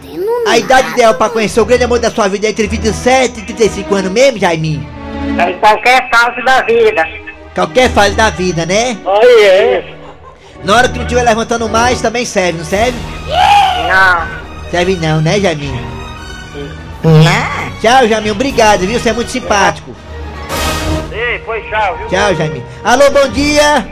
a 0.47 0.59
idade 0.59 0.91
ideal 0.91 1.15
pra 1.15 1.31
conhecer 1.31 1.59
o 1.59 1.65
grande 1.65 1.85
amor 1.85 2.01
da 2.01 2.11
sua 2.11 2.29
vida 2.29 2.47
é 2.47 2.51
entre 2.51 2.67
27 2.67 3.41
e 3.41 3.43
35 3.45 3.95
anos 3.95 4.13
mesmo, 4.13 4.39
Jaiminho? 4.39 4.87
É 5.39 5.53
em 5.53 5.59
qualquer 5.59 6.07
fase 6.11 6.43
da 6.45 6.61
vida. 6.61 7.09
Qualquer 7.55 7.89
fase 7.89 8.15
da 8.15 8.29
vida, 8.29 8.67
né? 8.67 8.95
Oi, 9.07 9.43
é. 9.43 9.95
Na 10.65 10.77
hora 10.77 10.89
que 10.91 10.99
não 10.99 11.07
estiver 11.07 11.23
levantando 11.23 11.67
mais, 11.67 12.03
também 12.03 12.27
serve, 12.27 12.59
não 12.59 12.65
serve? 12.67 12.99
Não. 13.89 14.71
Serve 14.71 14.97
não, 14.97 15.23
né, 15.23 15.41
Jaminho? 15.41 15.81
Tchau, 17.81 18.07
Jaminho. 18.07 18.35
Obrigado, 18.35 18.81
viu? 18.81 19.01
Você 19.01 19.09
é 19.09 19.13
muito 19.15 19.31
simpático. 19.31 19.97
Foi 21.45 21.63
tchau, 21.63 21.97
viu? 21.99 22.09
Tchau, 22.09 22.35
Jaminho. 22.35 22.65
Alô, 22.85 23.11
bom 23.11 23.29
dia. 23.29 23.87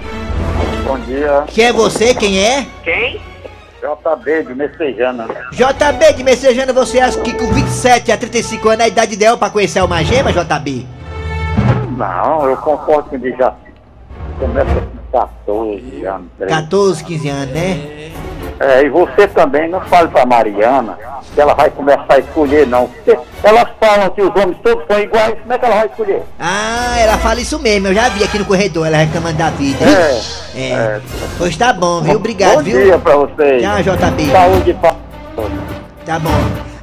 Bom 0.84 0.98
dia. 1.00 1.44
Quem 1.48 1.66
é 1.66 1.72
você? 1.72 2.14
Quem 2.14 2.38
é? 2.38 2.66
Quem? 2.82 3.20
JB 3.84 4.44
de 4.44 4.54
Messejana. 4.54 5.26
JB 5.52 6.12
de 6.16 6.24
Messejana, 6.24 6.72
você 6.72 7.00
acha 7.00 7.20
que 7.20 7.32
com 7.34 7.46
27 7.52 8.10
a 8.12 8.16
35 8.16 8.68
anos 8.68 8.80
é 8.80 8.84
a 8.84 8.88
idade 8.88 9.14
ideal 9.14 9.36
pra 9.36 9.50
conhecer 9.50 9.82
uma 9.82 10.02
gema, 10.02 10.32
JB? 10.32 10.86
Não, 11.96 12.48
eu 12.48 12.56
concordo 12.56 13.10
com 13.10 13.16
o 13.16 13.18
Dejaci. 13.18 13.56
Começa 14.38 14.74
com 14.74 15.18
14 15.18 16.04
anos. 16.06 16.26
13. 16.38 16.54
14, 16.54 17.04
15 17.04 17.28
anos, 17.28 17.54
né? 17.54 18.10
É, 18.60 18.82
e 18.84 18.88
você 18.88 19.26
também 19.28 19.68
não 19.68 19.80
fale 19.82 20.08
pra 20.08 20.24
Mariana 20.24 20.96
que 21.34 21.40
ela 21.40 21.54
vai 21.54 21.68
começar 21.70 22.04
a 22.08 22.18
escolher, 22.18 22.66
não. 22.68 22.86
Porque 22.86 23.18
elas 23.42 23.68
falam 23.80 24.08
que 24.10 24.22
os 24.22 24.28
homens 24.36 24.56
todos 24.62 24.86
são 24.86 25.00
iguais, 25.00 25.34
como 25.40 25.52
é 25.52 25.58
que 25.58 25.64
ela 25.64 25.74
vai 25.76 25.86
escolher? 25.86 26.22
Ah, 26.38 26.94
ela 27.00 27.18
fala 27.18 27.40
isso 27.40 27.58
mesmo, 27.58 27.88
eu 27.88 27.94
já 27.94 28.08
vi 28.10 28.22
aqui 28.22 28.38
no 28.38 28.44
corredor, 28.44 28.86
ela 28.86 28.98
reclamando 28.98 29.36
da 29.38 29.50
vida. 29.50 29.84
É, 29.84 30.20
É. 30.56 30.70
é. 30.72 31.00
Pois 31.36 31.56
tá 31.56 31.72
bom, 31.72 32.00
viu? 32.02 32.14
Obrigado, 32.16 32.56
Bom 32.58 32.62
viu? 32.62 32.80
dia 32.84 32.98
pra 32.98 33.16
vocês. 33.16 33.60
Tchau, 33.62 33.82
JB. 33.96 34.30
Saúde 34.30 34.70
e 34.70 34.74
paz. 34.74 34.94
Tá 36.06 36.18
bom. 36.20 36.30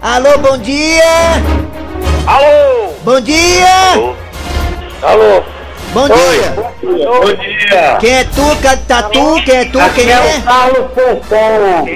Alô, 0.01 0.38
bom 0.40 0.58
dia! 0.58 1.04
Alô! 2.28 2.92
Bom 3.04 3.22
dia! 3.22 3.68
Alô! 5.04 5.44
Bom 5.94 6.08
dia! 6.08 6.52
Bom 6.56 7.34
dia! 7.36 7.98
Quem 8.00 8.14
é 8.14 8.24
tu, 8.24 8.42
Tatu? 8.88 9.44
Quem 9.44 9.56
é 9.56 9.66
tu? 9.66 9.80
Aqui 9.80 10.02
Quem 10.02 10.10
é 10.12 10.14
é? 10.14 10.38
o 10.38 10.42
Paulo 10.44 10.92
Fonfon. 10.96 11.88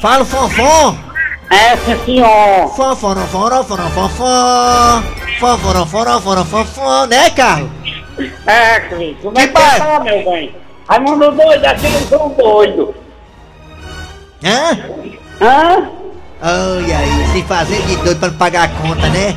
Fala 0.00 0.22
o 0.22 0.26
fonfon! 0.26 0.98
É, 1.50 1.76
fonfon, 5.86 5.86
fonfon, 5.86 6.44
fonfon, 6.44 7.06
né, 7.06 7.30
Carlos? 7.30 7.70
É, 8.46 8.80
Cris. 8.80 9.16
Como 9.22 9.38
é 9.38 9.46
Que 9.46 9.52
pai? 9.52 9.78
tá, 9.78 10.00
meu 10.00 10.24
bem? 10.24 10.54
Raimundo 10.88 11.30
doido, 11.32 11.64
aqueles 11.64 12.08
são 12.08 12.28
doidos. 12.30 12.94
Hã? 14.44 14.78
Hã? 15.40 15.88
Olha 16.42 16.98
aí, 16.98 17.26
se 17.32 17.42
fazer 17.44 17.80
de 17.82 17.96
doido 17.96 18.18
pra 18.18 18.28
não 18.28 18.36
pagar 18.36 18.64
a 18.64 18.68
conta, 18.68 19.08
né? 19.08 19.34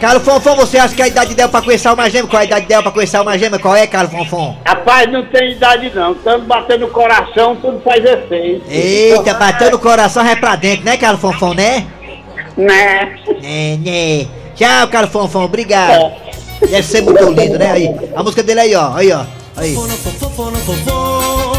Carlos 0.00 0.22
Fonfon, 0.22 0.54
você 0.54 0.78
acha 0.78 0.94
que 0.94 1.02
a 1.02 1.08
idade 1.08 1.34
dela 1.34 1.48
pra 1.48 1.60
conhecer 1.60 1.88
uma 1.88 2.08
gema? 2.08 2.28
Qual 2.28 2.40
é 2.40 2.44
a 2.44 2.46
idade 2.46 2.66
dela 2.66 2.82
pra 2.82 2.92
conhecer 2.92 3.20
uma 3.20 3.36
gema? 3.36 3.58
Qual 3.58 3.74
é, 3.74 3.86
Carlos 3.86 4.12
Fonfon? 4.12 4.56
Rapaz, 4.64 5.10
não 5.10 5.26
tem 5.26 5.52
idade 5.52 5.90
não. 5.92 6.14
Tanto 6.14 6.46
batendo 6.46 6.80
no 6.86 6.88
coração, 6.88 7.56
tudo 7.56 7.80
faz 7.80 8.04
efeito. 8.04 8.64
Eita, 8.70 9.34
bateu 9.34 9.72
no 9.72 9.78
coração, 9.78 10.22
vai 10.24 10.36
pra 10.36 10.54
dentro, 10.54 10.84
né, 10.84 10.96
Carlos 10.96 11.20
Fonfon, 11.20 11.52
né? 11.52 11.84
Né? 12.56 13.16
Né, 13.42 13.76
né. 13.76 14.26
Tchau, 14.54 14.88
Carlos 14.88 15.10
Fonfon, 15.10 15.44
obrigado. 15.44 16.12
Deve 16.60 16.82
ser 16.82 17.02
muito 17.02 17.24
lindo, 17.30 17.58
né? 17.58 17.72
Aí, 17.72 17.94
a 18.14 18.22
música 18.22 18.42
dele 18.42 18.60
aí, 18.60 18.74
ó. 18.76 18.94
Aí, 18.94 19.12
ó. 19.12 19.24
Aí. 19.56 19.74
Fonfon, 19.74 19.96
fonfon, 19.96 20.52
fonfon, 20.52 21.54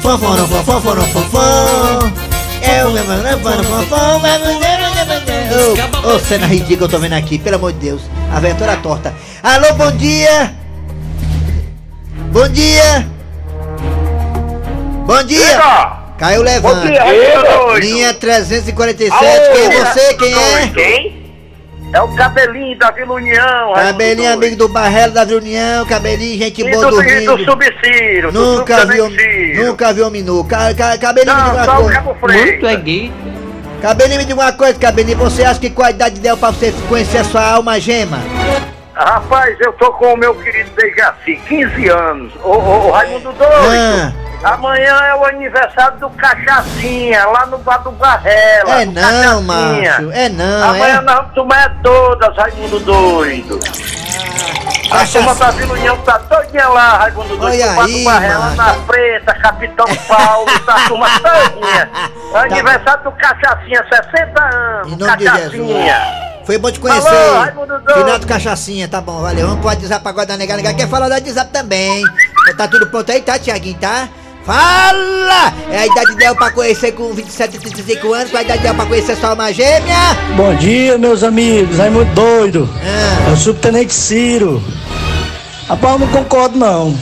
fonfon. 0.00 0.34
É 2.62 2.84
o 2.86 2.90
meu 2.90 3.04
fonfon, 3.04 3.42
fonfon, 3.42 4.20
Ô, 5.54 6.14
ô, 6.14 6.18
cena 6.18 6.46
ridícula 6.46 6.86
eu 6.86 6.90
tô 6.90 6.98
vendo 6.98 7.12
aqui, 7.14 7.38
pelo 7.38 7.56
amor 7.56 7.72
de 7.72 7.78
Deus. 7.78 8.02
A 8.34 8.40
velha 8.40 8.54
toda 8.56 8.76
torta. 8.78 9.14
Alô, 9.42 9.72
bom 9.74 9.92
dia. 9.92 10.52
Bom 12.32 12.48
dia! 12.48 13.06
Bom 15.06 15.22
dia! 15.22 15.60
Caiu 16.18 16.42
levando. 16.42 16.80
Bom 16.80 16.86
dia, 16.86 17.00
Raimundo. 17.04 17.78
Linha 17.78 18.12
347, 18.14 19.12
Alô? 19.12 19.24
quem 19.52 19.64
é 19.66 19.84
você? 19.84 20.14
Quem 20.14 20.34
é? 20.34 20.66
Quem? 20.74 21.24
É 21.92 22.00
o 22.00 22.08
cabelinho 22.16 22.76
da 22.76 22.90
Vila 22.90 23.14
União. 23.14 23.72
Cabelinho 23.74 24.32
amigo 24.32 24.56
do 24.56 24.68
Barrelo 24.68 25.12
da 25.12 25.22
Reunião, 25.22 25.86
cabelinho, 25.86 26.36
gente 26.36 26.60
E 26.60 26.70
boa 26.72 26.90
do, 26.90 26.96
do 26.96 27.02
e 27.04 27.24
do. 27.24 27.44
Subciro. 27.44 28.32
do 28.32 28.56
Nunca 28.56 28.84
vi, 28.84 28.96
Subtenente 28.96 29.22
Ciro. 29.22 29.66
nunca 29.66 29.92
vi 29.92 30.02
homem 30.02 30.22
nu. 30.24 30.42
Cabelinho, 30.44 31.14
me 31.14 31.24
diga 31.24 31.34
Não, 31.34 31.54
uma 31.54 31.64
só 31.64 31.78
o 31.78 31.82
coisa. 31.82 31.92
Cabo 31.94 32.16
Freitas. 32.18 32.82
Cabelinho, 33.84 34.20
me 34.20 34.24
diga 34.24 34.40
uma 34.40 34.50
coisa, 34.50 34.78
cabelinho. 34.78 35.18
Você 35.18 35.44
acha 35.44 35.60
que 35.60 35.68
qual 35.68 35.88
a 35.88 35.90
idade 35.90 36.18
deu 36.18 36.38
pra 36.38 36.50
você 36.50 36.72
conhecer 36.88 37.18
a 37.18 37.24
sua 37.24 37.46
alma 37.46 37.78
gema? 37.78 38.18
Rapaz, 38.94 39.60
eu 39.60 39.74
tô 39.74 39.92
com 39.92 40.14
o 40.14 40.16
meu 40.16 40.34
querido 40.36 40.70
Dejaci, 40.70 41.36
15 41.46 41.88
anos. 41.90 42.32
Ô, 42.42 42.52
ô, 42.52 42.88
ô, 42.88 42.90
Raimundo 42.92 43.30
Doido. 43.34 44.14
Amanhã 44.42 44.98
é 45.04 45.14
o 45.16 45.24
aniversário 45.26 45.98
do 45.98 46.08
Cachacinha, 46.08 47.26
lá 47.26 47.44
no 47.44 47.58
Bar 47.58 47.82
do 47.82 47.92
Barrela. 47.92 48.80
É 48.80 48.86
não, 48.86 49.46
Cachacinha. 49.46 50.10
É 50.14 50.28
não, 50.30 50.70
Amanhã 50.70 50.96
é. 50.96 51.00
nós 51.02 51.16
vamos 51.16 51.34
tomar 51.34 51.76
todas, 51.82 52.34
Raimundo 52.38 52.80
Doido. 52.80 53.60
A 54.94 55.06
turma 55.06 55.34
da 55.34 55.50
Vila 55.50 55.72
União 55.74 55.96
tá 55.98 56.18
todinha 56.18 56.68
lá, 56.68 56.98
Raimundo 56.98 57.36
Doido. 57.36 57.80
Aí, 57.80 58.04
Barrela, 58.04 58.50
na 58.50 58.74
Preta, 58.86 59.34
Capitão 59.34 59.86
Paulo, 60.08 60.60
tá 60.60 60.74
a 60.74 60.88
turma 60.88 61.06
todinha. 61.20 61.90
Aniversário 62.34 63.04
do 63.04 63.12
Cachacinha, 63.12 63.84
60 63.88 64.44
anos. 64.44 65.06
Cachacinha. 65.06 66.24
Foi 66.44 66.58
bom 66.58 66.70
te 66.70 66.78
conhecer. 66.78 67.08
Finado 67.94 68.26
Cachacinha, 68.26 68.86
tá 68.86 69.00
bom, 69.00 69.22
valeu. 69.22 69.46
Vamos 69.46 69.60
pro 69.60 69.68
WhatsApp 69.68 70.06
agora 70.06 70.26
da 70.26 70.36
nega. 70.36 70.56
Nega 70.56 70.74
quer 70.74 70.88
falar 70.88 71.08
do 71.08 71.14
WhatsApp 71.14 71.50
também. 71.50 72.02
Tá 72.56 72.68
tudo 72.68 72.86
pronto 72.88 73.10
aí, 73.10 73.22
tá, 73.22 73.38
Tiaguinho, 73.38 73.78
tá? 73.78 74.08
Fala! 74.44 75.52
É 75.70 75.78
a 75.78 75.86
idade 75.86 76.14
dela 76.16 76.34
pra 76.36 76.50
conhecer 76.50 76.92
com 76.92 77.12
27, 77.14 77.58
35 77.58 78.12
anos. 78.12 78.30
Qual 78.30 78.40
a 78.40 78.44
idade 78.44 78.62
dela 78.62 78.74
pra 78.74 78.86
conhecer 78.86 79.16
sua 79.16 79.30
alma 79.30 79.52
gêmea? 79.52 79.96
Bom 80.36 80.54
dia, 80.56 80.98
meus 80.98 81.22
amigos. 81.22 81.78
Raimundo 81.78 82.12
doido. 82.14 82.68
Ah, 82.82 83.30
É 83.30 83.32
o 83.32 83.36
subtenente 83.36 83.94
Ciro. 83.94 84.62
Rapaz, 85.68 85.94
eu 85.94 85.98
não 86.00 86.08
concordo, 86.08 86.58
não. 86.58 86.94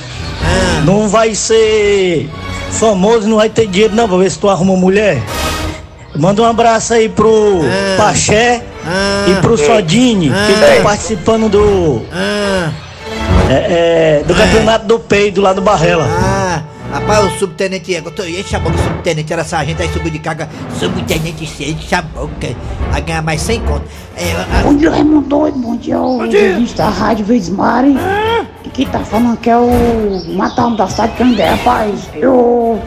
ah. 0.42 0.82
Não 0.84 1.08
vai 1.08 1.34
ser 1.34 2.30
famoso, 2.70 3.28
não 3.28 3.36
vai 3.38 3.48
ter 3.48 3.66
dinheiro, 3.66 3.94
não, 3.94 4.08
pra 4.08 4.18
ver 4.18 4.30
se 4.30 4.38
tu 4.38 4.48
arruma 4.48 4.76
mulher. 4.76 5.20
Manda 6.16 6.42
um 6.42 6.44
abraço 6.46 6.94
aí 6.94 7.08
pro 7.08 7.60
Ah. 7.64 7.96
Paché 7.96 8.62
Ah. 8.86 9.24
e 9.28 9.34
pro 9.40 9.56
Sodini, 9.58 10.28
que 10.28 10.34
Ah. 10.36 10.50
estão 10.68 10.82
participando 10.84 11.48
do, 11.48 12.02
Ah, 12.12 12.70
é, 13.50 14.20
é, 14.20 14.24
do 14.26 14.34
campeonato 14.34 14.86
do 14.86 15.00
peido 15.00 15.40
lá 15.40 15.52
do 15.52 15.60
Barrela. 15.60 16.06
Ah, 16.92 16.98
rapaz, 16.98 17.24
o 17.24 17.38
subtenente, 17.38 17.90
eu 17.90 18.10
tô 18.10 18.22
enche 18.22 18.54
a 18.54 18.58
boca, 18.58 18.76
o 18.76 18.78
subtenente 18.78 19.32
era 19.32 19.42
sargento, 19.42 19.80
aí 19.80 19.88
subiu 19.88 20.10
de 20.10 20.18
carga, 20.18 20.46
subtenente 20.78 21.44
enche 21.44 21.94
a 21.94 22.02
boca, 22.02 22.54
vai 22.90 23.00
ganhar 23.00 23.22
mais 23.22 23.40
100 23.40 23.60
conto. 23.62 23.84
É, 24.14 24.32
ah, 24.32 24.62
Bom 24.62 24.76
dia, 24.76 24.90
Raimundo 24.90 25.26
Doido. 25.26 25.58
Bom 25.58 25.76
dia, 25.76 25.98
o 25.98 26.18
da 26.76 26.88
Rádio 26.90 27.24
Veismari. 27.24 27.96
Que 28.74 28.84
tá 28.86 29.00
falando 29.00 29.38
que 29.38 29.48
é 29.48 29.56
o 29.56 30.34
Matalmo 30.34 30.76
da 30.76 30.86
cidade 30.86 31.12
de 31.12 31.18
Candé, 31.18 31.46
rapaz. 31.46 32.10
Eu. 32.14 32.80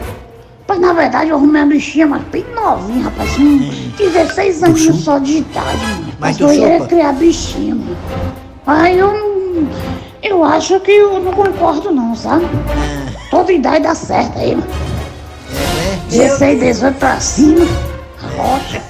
Mas 0.68 0.80
na 0.80 0.92
verdade 0.92 1.30
eu 1.30 1.36
arrumei 1.36 1.62
a 1.62 1.66
bichinha, 1.66 2.06
mas 2.06 2.22
bem 2.24 2.44
novinha, 2.54 3.04
rapaz. 3.04 3.36
Com 3.36 3.58
16 3.98 4.62
anos 4.62 5.04
só 5.04 5.18
de 5.18 5.38
idade, 5.38 5.78
mano. 5.78 6.12
Mas 6.20 6.40
eu 6.40 6.52
ia 6.52 6.80
criar 6.86 7.12
bichinha, 7.12 7.74
mano. 7.74 7.96
Aí 8.66 8.98
eu 8.98 9.12
não. 9.12 9.68
Eu 10.22 10.44
acho 10.44 10.78
que 10.80 10.92
eu 10.92 11.20
não 11.20 11.32
concordo, 11.32 11.92
não, 11.92 12.14
sabe? 12.14 12.46
Toda 13.36 13.52
idade 13.52 13.80
dá 13.80 13.94
certo 13.94 14.38
aí, 14.38 14.54
mano. 14.54 14.66
é, 15.54 15.98
16, 16.08 16.58
18 16.58 16.94
pra 16.98 17.20
cima. 17.20 17.66
Rocha. 18.34 18.80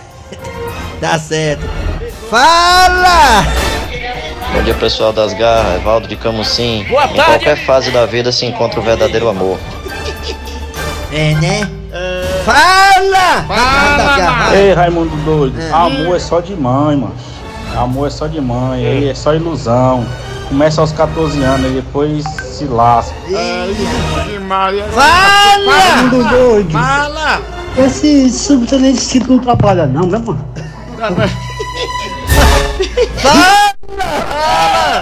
Tá 1.00 1.18
certo. 1.18 1.64
Fala! 2.30 3.44
Bom 4.54 4.62
dia 4.62 4.74
pessoal 4.74 5.12
das 5.12 5.32
garras, 5.34 5.80
Evaldo 5.80 6.06
de 6.06 6.14
Camusim. 6.14 6.86
Boa 6.88 7.06
em 7.06 7.16
tarde. 7.16 7.24
qualquer 7.24 7.66
fase 7.66 7.90
da 7.90 8.06
vida 8.06 8.30
se 8.30 8.46
encontra 8.46 8.78
o 8.78 8.82
verdadeiro 8.84 9.28
amor. 9.28 9.58
É, 11.12 11.34
né? 11.34 11.68
Fala! 12.44 13.42
Fala! 13.48 14.56
Ei, 14.56 14.72
Raimundo 14.74 15.16
doido, 15.24 15.60
É. 15.60 15.72
amor 15.72 16.14
é 16.14 16.20
só 16.20 16.38
de 16.38 16.54
mãe, 16.54 16.96
mano. 16.96 17.14
Amor 17.76 18.06
é 18.06 18.10
só 18.10 18.28
de 18.28 18.40
mãe, 18.40 18.86
aí 18.86 19.08
é 19.08 19.14
só 19.14 19.34
ilusão. 19.34 20.06
Começa 20.48 20.80
aos 20.80 20.92
14 20.92 21.42
anos 21.42 21.68
e 21.72 21.74
depois 21.74 22.24
se 22.56 22.64
lasca. 22.64 23.14
Ixi, 23.28 24.38
Maria. 24.38 24.84
Fala! 24.84 25.72
Raimundo 25.72 26.24
doido. 26.24 26.72
Fala! 26.72 27.42
Esse 27.76 28.30
subtenente 28.30 28.98
Ciro 28.98 29.32
não 29.32 29.38
trabalha, 29.38 29.86
não, 29.86 30.06
né, 30.06 30.18
mano? 30.18 30.42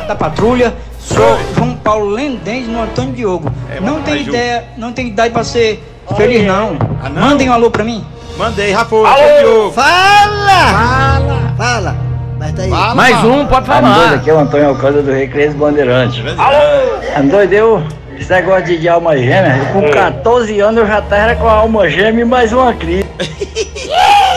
da 0.09 0.17
patrulha. 0.17 0.75
Sou 0.99 1.39
João 1.55 1.77
Paulo 1.77 2.09
Lendens 2.09 2.67
no 2.67 2.83
Antônio 2.83 3.13
Diogo. 3.13 3.53
É, 3.71 3.79
não 3.79 4.03
tem 4.03 4.23
ideia, 4.23 4.65
não 4.77 4.93
tem 4.93 5.09
idade 5.09 5.33
pra 5.33 5.45
ser 5.45 5.85
feliz 6.17 6.45
não. 6.45 6.77
Ah, 7.03 7.09
não? 7.09 7.23
Mandem 7.23 7.49
um 7.49 7.53
alô 7.53 7.71
pra 7.71 7.85
mim. 7.85 8.05
Mandei, 8.37 8.75
foi, 8.75 9.07
foi 9.07 9.39
Diogo. 9.41 9.73
Fala! 9.73 10.73
Fala! 10.73 11.55
Fala! 11.57 12.04
Mas 12.45 12.53
tá 12.53 12.63
aí. 12.63 12.71
Fala, 12.71 12.95
Mais 12.95 13.17
fala. 13.17 13.33
um, 13.33 13.47
pode 13.47 13.67
Doido, 13.67 13.83
falar. 13.83 14.15
aqui 14.15 14.31
é 14.31 14.35
o 14.35 14.39
Antônio 14.39 14.69
Alcântara 14.69 15.03
do 15.03 15.13
Recreio 15.13 15.55
Bandeirante. 15.55 16.23
Alô! 16.37 17.29
Doido, 17.31 17.53
eu, 17.55 17.83
esse 18.19 18.31
negócio 18.31 18.65
de, 18.67 18.79
de 18.79 18.89
alma 18.89 19.17
gêmea, 19.17 19.57
eu, 19.57 19.81
com 19.81 19.91
14 19.91 20.61
anos 20.61 20.81
eu 20.83 20.87
já 20.87 21.01
tava 21.01 21.35
com 21.37 21.49
a 21.49 21.53
alma 21.53 21.89
gêmea 21.89 22.21
e 22.23 22.25
mais 22.25 22.53
uma 22.53 22.75
crise. 22.75 23.07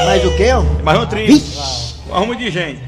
Mais 0.06 0.24
o 0.24 0.38
quê? 0.38 0.52
ó? 0.54 0.63
Mais 0.84 1.00
um 1.00 1.06
trio. 1.08 1.41
Arruma 2.13 2.36
de 2.36 2.50
gente. 2.50 2.80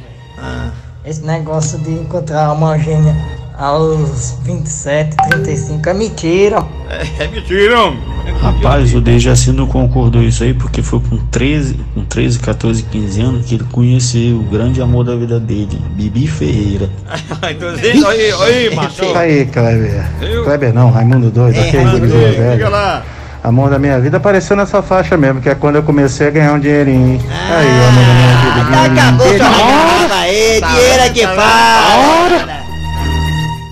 Esse 1.04 1.26
negócio 1.26 1.78
de 1.80 1.92
encontrar 1.92 2.52
uma 2.54 2.78
gêmea 2.78 3.14
aos 3.58 4.38
27, 4.44 5.18
35 5.30 5.90
é 5.90 5.94
mentira. 5.94 6.64
É, 6.90 7.24
é 7.24 7.28
mentira, 7.28 7.78
homem. 7.82 8.00
Rapaz, 8.42 8.94
o 8.94 9.02
Dejaci 9.02 9.52
não 9.52 9.68
concordou 9.68 10.22
isso 10.24 10.44
aí 10.44 10.54
porque 10.54 10.82
foi 10.82 11.00
com 11.00 11.18
13, 11.18 11.80
com 11.94 12.04
13, 12.06 12.40
14, 12.40 12.84
15 12.84 13.22
anos 13.22 13.46
que 13.46 13.56
ele 13.56 13.64
conheceu 13.72 14.38
o 14.38 14.44
grande 14.44 14.82
amor 14.82 15.04
da 15.04 15.16
vida 15.16 15.40
dele, 15.40 15.80
Bibi 15.92 16.28
Ferreira. 16.28 16.90
Então, 17.50 18.10
aí, 18.10 18.32
aí, 18.32 18.76
macho. 18.76 19.16
Aí, 19.18 19.46
Kleber. 19.46 20.04
Viu? 20.20 20.44
Kleber 20.44 20.74
não, 20.74 20.92
Raimundo 20.92 21.30
doido, 21.32 21.56
É, 21.58 21.62
aquele 21.68 21.84
Raimundo 21.84 22.08
doido, 22.08 22.38
Velha. 22.38 22.70
lá. 22.70 23.04
Amor 23.44 23.70
da 23.70 23.80
minha 23.80 24.00
vida 24.00 24.18
apareceu 24.18 24.56
nessa 24.56 24.82
faixa 24.82 25.16
mesmo, 25.18 25.42
que 25.42 25.50
é 25.50 25.56
quando 25.56 25.78
eu 25.78 25.84
comecei 25.84 26.28
a 26.28 26.30
ganhar 26.30 26.54
um 26.54 26.60
dinheirinho. 26.60 27.20
Aí, 27.50 27.68
o 27.68 27.88
amor 27.88 28.06
da 28.06 28.14
minha 28.14 28.38
vida, 28.38 28.78
Ah, 28.78 28.86
acabou 28.86 29.26
dinheirinho. 29.28 29.50
sua 29.50 29.66
regalada 29.66 30.16
aí, 30.16 30.62
dinheiro 30.62 31.04
é 31.04 31.10
que 31.10 31.28
fala! 31.28 32.60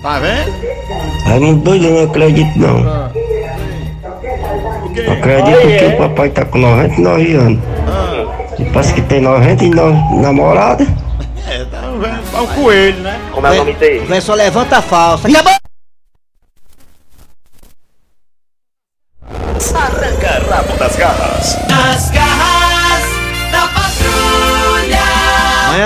Tá 0.02 0.18
vendo? 0.20 0.52
Raimundo 1.24 1.60
doido, 1.62 1.84
eu 1.84 1.92
não 1.94 2.04
acredito, 2.04 2.58
não. 2.58 3.10
Acredito 5.06 5.78
que 5.78 5.84
o 5.84 5.96
papai 5.98 6.28
tá 6.30 6.44
com 6.44 6.58
99 6.58 7.34
anos. 7.34 7.60
E 8.58 8.64
parece 8.64 8.94
que 8.94 9.02
tem 9.02 9.20
99 9.20 10.16
namorada. 10.16 10.86
É, 11.48 11.64
tá 11.64 11.80
vendo? 11.80 12.36
É 12.36 12.40
um 12.40 12.46
coelho, 12.48 13.00
né? 13.00 13.18
Como 13.32 13.46
é 13.46 13.50
o 13.52 13.54
nome 13.56 13.72
dele? 13.74 14.04
Vem 14.06 14.20
só 14.20 14.34
levanta 14.34 14.78
a 14.78 14.82
falsa. 14.82 15.28
Acabou! 15.28 15.67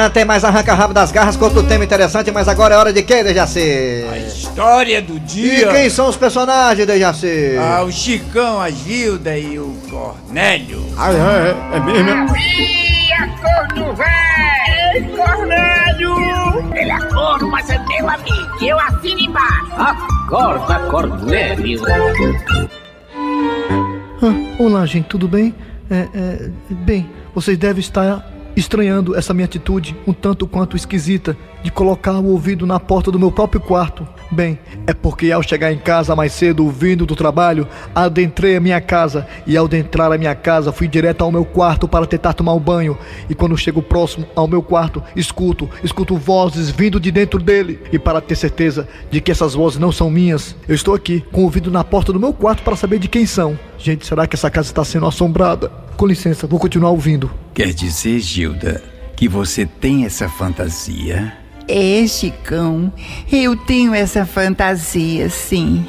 Amanhã 0.02 0.10
tem 0.10 0.24
mais 0.24 0.42
Arranca 0.42 0.74
Rabo 0.74 0.92
das 0.92 1.12
Garras 1.12 1.36
com 1.36 1.44
outro 1.44 1.62
tema 1.62 1.84
interessante, 1.84 2.32
mas 2.32 2.48
agora 2.48 2.74
é 2.74 2.78
hora 2.78 2.92
de 2.92 3.04
quê, 3.04 3.22
Dejaci? 3.22 4.04
História 4.26 5.00
do 5.00 5.14
E 5.16 5.20
dia. 5.20 5.68
quem 5.68 5.88
são 5.88 6.08
os 6.08 6.16
personagens, 6.16 6.84
Dejaci? 6.84 7.56
Ah, 7.56 7.84
o 7.84 7.92
Chicão, 7.92 8.60
a 8.60 8.68
Gilda 8.68 9.38
e 9.38 9.60
o 9.60 9.76
Cornélio. 9.88 10.84
Ah, 10.98 11.12
é, 11.12 11.16
é, 11.16 11.76
é 11.76 11.80
mesmo. 12.02 12.34
Ele 16.74 16.90
é 16.90 16.98
corno, 17.12 17.48
mas 17.48 17.70
é 17.70 17.78
meu 17.78 18.08
amigo. 18.10 18.64
Eu 18.64 18.80
assino 18.80 19.20
embaixo. 19.20 19.72
Acorda, 19.76 20.80
Cornélio. 20.90 21.80
olá, 24.58 24.84
gente, 24.84 25.06
tudo 25.06 25.28
bem? 25.28 25.54
É, 25.88 26.08
é, 26.12 26.50
bem, 26.70 27.08
vocês 27.34 27.56
devem 27.56 27.80
estar 27.80 28.31
estranhando 28.56 29.16
essa 29.16 29.34
minha 29.34 29.44
atitude, 29.44 29.96
um 30.06 30.12
tanto 30.12 30.46
quanto 30.46 30.76
esquisita, 30.76 31.36
de 31.62 31.70
colocar 31.70 32.18
o 32.18 32.26
ouvido 32.26 32.66
na 32.66 32.80
porta 32.80 33.10
do 33.10 33.18
meu 33.18 33.30
próprio 33.30 33.60
quarto. 33.60 34.06
Bem, 34.30 34.58
é 34.86 34.94
porque 34.94 35.30
ao 35.30 35.42
chegar 35.42 35.72
em 35.72 35.78
casa 35.78 36.16
mais 36.16 36.32
cedo, 36.32 36.68
vindo 36.70 37.06
do 37.06 37.14
trabalho, 37.14 37.68
adentrei 37.94 38.56
a 38.56 38.60
minha 38.60 38.80
casa 38.80 39.26
e 39.46 39.56
ao 39.56 39.66
adentrar 39.66 40.10
a 40.10 40.18
minha 40.18 40.34
casa 40.34 40.72
fui 40.72 40.88
direto 40.88 41.22
ao 41.22 41.30
meu 41.30 41.44
quarto 41.44 41.86
para 41.86 42.06
tentar 42.06 42.32
tomar 42.32 42.54
um 42.54 42.60
banho. 42.60 42.98
E 43.28 43.34
quando 43.34 43.56
chego 43.56 43.82
próximo 43.82 44.26
ao 44.34 44.48
meu 44.48 44.62
quarto, 44.62 45.02
escuto, 45.14 45.68
escuto 45.84 46.16
vozes 46.16 46.70
vindo 46.70 46.98
de 46.98 47.10
dentro 47.10 47.38
dele. 47.38 47.80
E 47.92 47.98
para 47.98 48.20
ter 48.20 48.36
certeza 48.36 48.88
de 49.10 49.20
que 49.20 49.30
essas 49.30 49.54
vozes 49.54 49.78
não 49.78 49.92
são 49.92 50.10
minhas, 50.10 50.56
eu 50.66 50.74
estou 50.74 50.94
aqui 50.94 51.22
com 51.30 51.42
o 51.42 51.44
ouvido 51.44 51.70
na 51.70 51.84
porta 51.84 52.12
do 52.12 52.20
meu 52.20 52.32
quarto 52.32 52.62
para 52.62 52.76
saber 52.76 52.98
de 52.98 53.08
quem 53.08 53.26
são. 53.26 53.58
Gente, 53.78 54.06
será 54.06 54.26
que 54.26 54.34
essa 54.34 54.50
casa 54.50 54.68
está 54.68 54.84
sendo 54.84 55.06
assombrada? 55.06 55.70
Com 55.96 56.06
licença, 56.06 56.46
vou 56.46 56.58
continuar 56.58 56.90
ouvindo. 56.90 57.30
Quer 57.54 57.72
dizer, 57.72 58.18
Gilda, 58.20 58.82
que 59.16 59.28
você 59.28 59.64
tem 59.66 60.04
essa 60.04 60.28
fantasia? 60.28 61.36
É, 61.68 62.06
Chicão, 62.06 62.92
eu 63.30 63.56
tenho 63.56 63.94
essa 63.94 64.26
fantasia, 64.26 65.30
sim. 65.30 65.86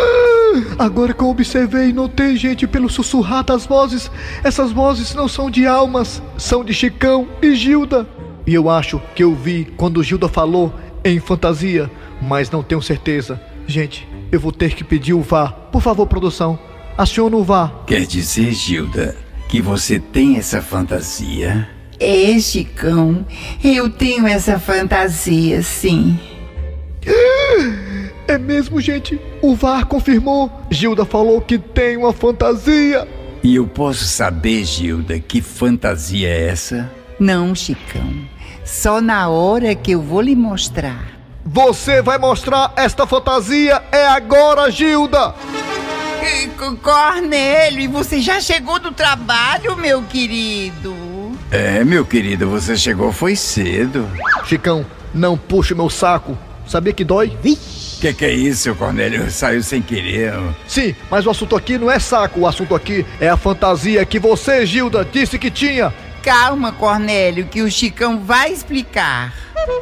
Agora 0.78 1.12
que 1.12 1.22
eu 1.22 1.28
observei 1.28 1.90
e 1.90 1.92
notei, 1.92 2.36
gente, 2.36 2.66
pelo 2.66 2.88
sussurrar 2.88 3.44
das 3.44 3.66
vozes, 3.66 4.10
essas 4.42 4.72
vozes 4.72 5.14
não 5.14 5.28
são 5.28 5.50
de 5.50 5.66
almas, 5.66 6.22
são 6.38 6.64
de 6.64 6.72
Chicão 6.72 7.28
e 7.42 7.54
Gilda. 7.54 8.06
E 8.46 8.54
eu 8.54 8.70
acho 8.70 9.00
que 9.14 9.22
eu 9.22 9.34
vi 9.34 9.66
quando 9.76 10.02
Gilda 10.02 10.28
falou 10.28 10.72
em 11.04 11.20
fantasia, 11.20 11.90
mas 12.22 12.50
não 12.50 12.62
tenho 12.62 12.80
certeza. 12.80 13.40
Gente, 13.66 14.08
eu 14.30 14.40
vou 14.40 14.52
ter 14.52 14.74
que 14.74 14.84
pedir 14.84 15.14
o 15.14 15.20
VAR. 15.20 15.52
Por 15.72 15.82
favor, 15.82 16.06
produção, 16.06 16.58
aciona 16.96 17.36
o 17.36 17.44
VAR. 17.44 17.84
Quer 17.86 18.06
dizer, 18.06 18.52
Gilda, 18.52 19.16
que 19.48 19.60
você 19.60 19.98
tem 19.98 20.36
essa 20.36 20.60
fantasia? 20.62 21.68
É, 21.98 22.38
Chicão, 22.38 23.24
eu 23.62 23.88
tenho 23.88 24.26
essa 24.26 24.58
fantasia, 24.58 25.62
sim. 25.62 26.18
É 28.28 28.36
mesmo, 28.38 28.80
gente? 28.80 29.20
O 29.40 29.54
VAR 29.54 29.86
confirmou. 29.86 30.50
Gilda 30.70 31.04
falou 31.04 31.40
que 31.40 31.58
tem 31.58 31.96
uma 31.96 32.12
fantasia. 32.12 33.06
E 33.42 33.54
eu 33.54 33.66
posso 33.66 34.04
saber, 34.04 34.64
Gilda, 34.64 35.18
que 35.20 35.40
fantasia 35.40 36.28
é 36.28 36.48
essa? 36.48 36.90
Não, 37.18 37.54
Chicão. 37.54 38.12
Só 38.64 39.00
na 39.00 39.28
hora 39.28 39.74
que 39.74 39.92
eu 39.92 40.02
vou 40.02 40.20
lhe 40.20 40.34
mostrar. 40.34 41.16
Você 41.44 42.02
vai 42.02 42.18
mostrar 42.18 42.72
esta 42.76 43.06
fantasia 43.06 43.80
é 43.92 44.04
agora, 44.08 44.68
Gilda! 44.68 45.32
Cornélio, 46.82 47.80
e 47.80 47.88
você 47.88 48.20
já 48.20 48.40
chegou 48.40 48.78
do 48.78 48.92
trabalho, 48.92 49.76
meu 49.76 50.02
querido? 50.02 50.94
É, 51.50 51.84
meu 51.84 52.04
querido, 52.04 52.48
você 52.48 52.76
chegou 52.76 53.12
foi 53.12 53.34
cedo. 53.34 54.08
Chicão, 54.44 54.86
não 55.12 55.36
puxe 55.36 55.74
meu 55.74 55.90
saco. 55.90 56.38
Sabia 56.66 56.92
que 56.92 57.04
dói? 57.04 57.36
Que 58.00 58.12
que 58.12 58.24
é 58.24 58.32
isso, 58.32 58.74
Cornélio? 58.74 59.30
Saiu 59.30 59.62
sem 59.62 59.80
querer. 59.80 60.34
Sim, 60.66 60.94
mas 61.10 61.26
o 61.26 61.30
assunto 61.30 61.56
aqui 61.56 61.78
não 61.78 61.90
é 61.90 61.98
saco. 61.98 62.40
O 62.40 62.46
assunto 62.46 62.74
aqui 62.74 63.06
é 63.20 63.28
a 63.28 63.36
fantasia 63.36 64.04
que 64.04 64.18
você, 64.18 64.66
Gilda, 64.66 65.04
disse 65.04 65.38
que 65.38 65.50
tinha. 65.50 65.94
Calma, 66.22 66.72
Cornélio, 66.72 67.46
que 67.46 67.62
o 67.62 67.70
Chicão 67.70 68.20
vai 68.20 68.52
explicar. 68.52 69.32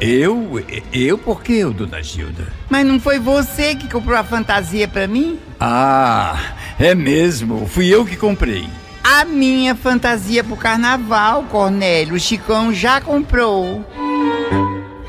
Eu? 0.01 0.63
Eu 0.91 1.17
por 1.17 1.41
quê, 1.41 1.63
dona 1.65 2.01
Gilda? 2.01 2.47
Mas 2.69 2.85
não 2.85 2.99
foi 2.99 3.19
você 3.19 3.75
que 3.75 3.89
comprou 3.89 4.17
a 4.17 4.23
fantasia 4.23 4.87
pra 4.87 5.07
mim? 5.07 5.39
Ah, 5.59 6.37
é 6.79 6.93
mesmo. 6.93 7.67
Fui 7.67 7.87
eu 7.87 8.05
que 8.05 8.15
comprei. 8.15 8.67
A 9.03 9.23
minha 9.23 9.75
fantasia 9.75 10.43
pro 10.43 10.55
carnaval, 10.57 11.43
Cornélio. 11.43 12.15
O 12.15 12.19
Chicão 12.19 12.73
já 12.73 12.99
comprou. 12.99 13.85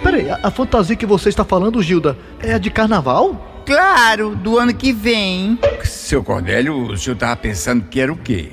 Peraí, 0.02 0.30
a, 0.30 0.38
a 0.42 0.50
fantasia 0.50 0.94
que 0.94 1.06
você 1.06 1.28
está 1.28 1.44
falando, 1.44 1.82
Gilda, 1.82 2.16
é 2.42 2.52
a 2.54 2.58
de 2.58 2.70
carnaval? 2.70 3.62
Claro, 3.66 4.36
do 4.36 4.58
ano 4.58 4.72
que 4.72 4.92
vem. 4.92 5.58
Seu 5.82 6.22
Cornélio, 6.22 6.92
o 6.92 6.96
senhor 6.96 7.16
tava 7.16 7.34
pensando 7.36 7.84
que 7.88 7.98
era 7.98 8.12
o 8.12 8.16
quê? 8.16 8.50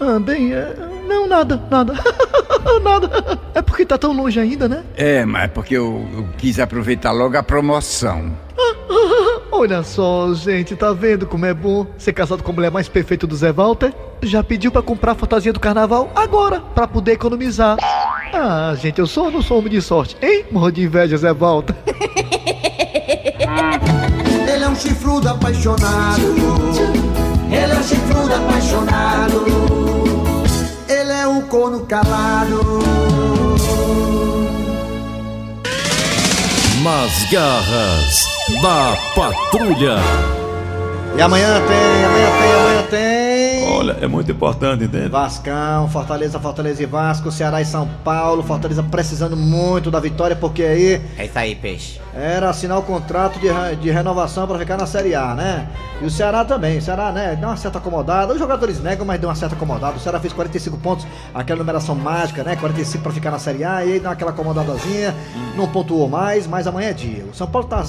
Ah, 0.00 0.18
bem, 0.18 0.52
é, 0.52 0.74
não, 1.06 1.26
nada, 1.26 1.62
nada. 1.70 1.94
nada. 2.82 3.38
É 3.54 3.62
porque 3.62 3.86
tá 3.86 3.96
tão 3.96 4.12
longe 4.12 4.38
ainda, 4.38 4.68
né? 4.68 4.84
É, 4.96 5.24
mas 5.24 5.50
porque 5.50 5.76
eu, 5.76 6.06
eu 6.14 6.28
quis 6.36 6.58
aproveitar 6.58 7.12
logo 7.12 7.36
a 7.36 7.42
promoção. 7.42 8.32
Olha 9.52 9.82
só, 9.82 10.34
gente, 10.34 10.76
tá 10.76 10.92
vendo 10.92 11.26
como 11.26 11.46
é 11.46 11.54
bom 11.54 11.86
ser 11.96 12.12
casado 12.12 12.42
com 12.42 12.50
a 12.50 12.54
mulher 12.54 12.70
mais 12.70 12.88
perfeita 12.88 13.26
do 13.26 13.34
Zé 13.34 13.52
Walter? 13.52 13.92
Já 14.22 14.42
pediu 14.42 14.70
pra 14.70 14.82
comprar 14.82 15.12
a 15.12 15.14
fantasia 15.14 15.52
do 15.52 15.60
carnaval 15.60 16.10
agora, 16.14 16.60
pra 16.60 16.86
poder 16.86 17.12
economizar. 17.12 17.76
Ah, 17.80 18.74
gente, 18.80 18.98
eu 18.98 19.06
sou 19.06 19.26
ou 19.26 19.30
não 19.30 19.42
sou 19.42 19.58
homem 19.58 19.70
de 19.70 19.80
sorte, 19.80 20.16
hein? 20.20 20.44
Morro 20.50 20.70
de 20.70 20.82
inveja, 20.82 21.16
Zé 21.16 21.32
Walter. 21.32 21.74
Ele 24.48 24.64
é 24.64 24.68
um 24.68 24.76
chifrudo 24.76 25.28
apaixonado. 25.28 26.95
Calado. 31.86 32.60
Nas 36.82 37.30
garras 37.30 38.26
da 38.62 38.96
patrulha. 39.14 39.96
E 41.16 41.22
amanhã 41.22 41.60
tem, 41.66 42.04
amanhã 42.04 42.30
tem, 42.38 42.52
amanhã 42.52 42.82
tem. 42.90 43.15
Olha, 43.86 43.98
é 44.00 44.08
muito 44.08 44.32
importante, 44.32 44.82
entende? 44.82 45.08
Vascão, 45.08 45.88
Fortaleza, 45.88 46.40
Fortaleza 46.40 46.82
e 46.82 46.86
Vasco, 46.86 47.30
Ceará 47.30 47.60
e 47.60 47.64
São 47.64 47.88
Paulo. 48.02 48.42
Fortaleza 48.42 48.82
precisando 48.82 49.36
muito 49.36 49.92
da 49.92 50.00
vitória, 50.00 50.34
porque 50.34 50.64
aí 50.64 51.00
É 51.16 51.26
isso 51.26 51.38
aí, 51.38 51.54
peixe. 51.54 52.00
era 52.12 52.50
assinar 52.50 52.78
o 52.78 52.82
contrato 52.82 53.38
de, 53.38 53.46
de 53.80 53.90
renovação 53.92 54.44
para 54.44 54.58
ficar 54.58 54.76
na 54.76 54.86
Série 54.86 55.14
A, 55.14 55.34
né? 55.34 55.68
E 56.02 56.04
o 56.04 56.10
Ceará 56.10 56.44
também. 56.44 56.78
O 56.78 56.82
Ceará, 56.82 57.12
né, 57.12 57.36
deu 57.38 57.48
uma 57.48 57.56
certa 57.56 57.78
acomodada. 57.78 58.32
Os 58.32 58.40
jogadores 58.40 58.82
negam, 58.82 59.06
mas 59.06 59.20
deu 59.20 59.28
uma 59.28 59.36
certa 59.36 59.54
acomodada. 59.54 59.96
O 59.96 60.00
Ceará 60.00 60.18
fez 60.18 60.32
45 60.32 60.76
pontos, 60.78 61.06
aquela 61.32 61.60
numeração 61.60 61.94
mágica, 61.94 62.42
né? 62.42 62.56
45 62.56 63.04
para 63.04 63.12
ficar 63.12 63.30
na 63.30 63.38
Série 63.38 63.62
A, 63.62 63.84
e 63.84 63.92
aí 63.92 64.00
dá 64.00 64.10
aquela 64.10 64.32
acomodadazinha. 64.32 65.14
Não 65.54 65.68
pontuou 65.68 66.08
mais, 66.08 66.44
mas 66.48 66.66
amanhã 66.66 66.88
é 66.88 66.92
dia. 66.92 67.24
O 67.30 67.34
São 67.34 67.46
Paulo 67.46 67.68
tá. 67.68 67.84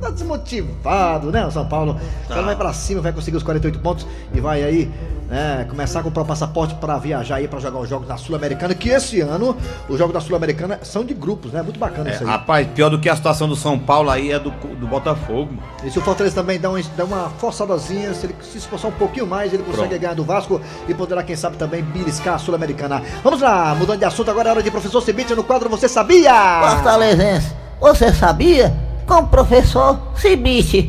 Tá 0.00 0.08
desmotivado, 0.10 1.30
né? 1.30 1.44
O 1.46 1.50
São 1.50 1.66
Paulo. 1.66 1.96
O 2.24 2.26
Ceará 2.26 2.42
vai 2.42 2.56
pra 2.56 2.72
cima, 2.72 3.00
vai 3.02 3.12
conseguir 3.12 3.36
os 3.36 3.42
48 3.42 3.78
pontos 3.80 4.06
e 4.32 4.40
vai 4.40 4.62
aí 4.62 4.90
né, 5.28 5.66
começar 5.68 6.00
a 6.00 6.02
comprar 6.02 6.22
o 6.22 6.26
passaporte 6.26 6.74
pra 6.76 6.96
viajar 6.96 7.36
aí 7.36 7.46
pra 7.46 7.60
jogar 7.60 7.78
os 7.80 7.88
jogos 7.88 8.08
da 8.08 8.16
Sul-Americana. 8.16 8.74
Que 8.74 8.88
esse 8.88 9.20
ano 9.20 9.54
os 9.90 9.98
jogos 9.98 10.14
da 10.14 10.20
Sul-Americana 10.20 10.80
são 10.82 11.04
de 11.04 11.12
grupos, 11.12 11.52
né? 11.52 11.60
Muito 11.60 11.78
bacana 11.78 12.08
É, 12.10 12.14
isso 12.14 12.24
aí. 12.24 12.30
rapaz, 12.30 12.66
pior 12.74 12.88
do 12.88 12.98
que 12.98 13.10
a 13.10 13.14
situação 13.16 13.46
do 13.46 13.54
São 13.54 13.78
Paulo 13.78 14.08
aí 14.08 14.32
é 14.32 14.38
do, 14.38 14.50
do 14.50 14.86
Botafogo. 14.86 15.52
mano. 15.52 15.62
E 15.84 15.90
se 15.90 15.98
o 15.98 16.02
Fortaleza 16.02 16.34
também 16.34 16.58
dá, 16.58 16.70
um, 16.70 16.80
dá 16.96 17.04
uma 17.04 17.28
forçadazinha, 17.38 18.14
se 18.14 18.24
ele 18.24 18.34
se 18.40 18.56
esforçar 18.56 18.90
um 18.90 18.94
pouquinho 18.94 19.26
mais, 19.26 19.52
ele 19.52 19.62
consegue 19.62 19.88
Pronto. 19.88 20.00
ganhar 20.00 20.14
do 20.14 20.24
Vasco 20.24 20.60
e 20.88 20.94
poderá, 20.94 21.22
quem 21.22 21.36
sabe, 21.36 21.58
também 21.58 21.82
beliscar 21.82 22.34
a 22.36 22.38
Sul-Americana. 22.38 23.02
Vamos 23.22 23.42
lá, 23.42 23.74
mudando 23.74 23.98
de 23.98 24.04
assunto, 24.06 24.30
agora 24.30 24.48
é 24.48 24.52
hora 24.52 24.62
de 24.62 24.70
professor 24.70 25.02
Cibite 25.02 25.34
no 25.34 25.44
quadro 25.44 25.68
Você 25.68 25.88
Sabia? 25.90 26.32
Fortalezense, 26.74 27.52
você 27.78 28.10
sabia? 28.14 28.74
Com 29.10 29.22
o 29.22 29.26
professor 29.26 29.98
Cibite. 30.14 30.88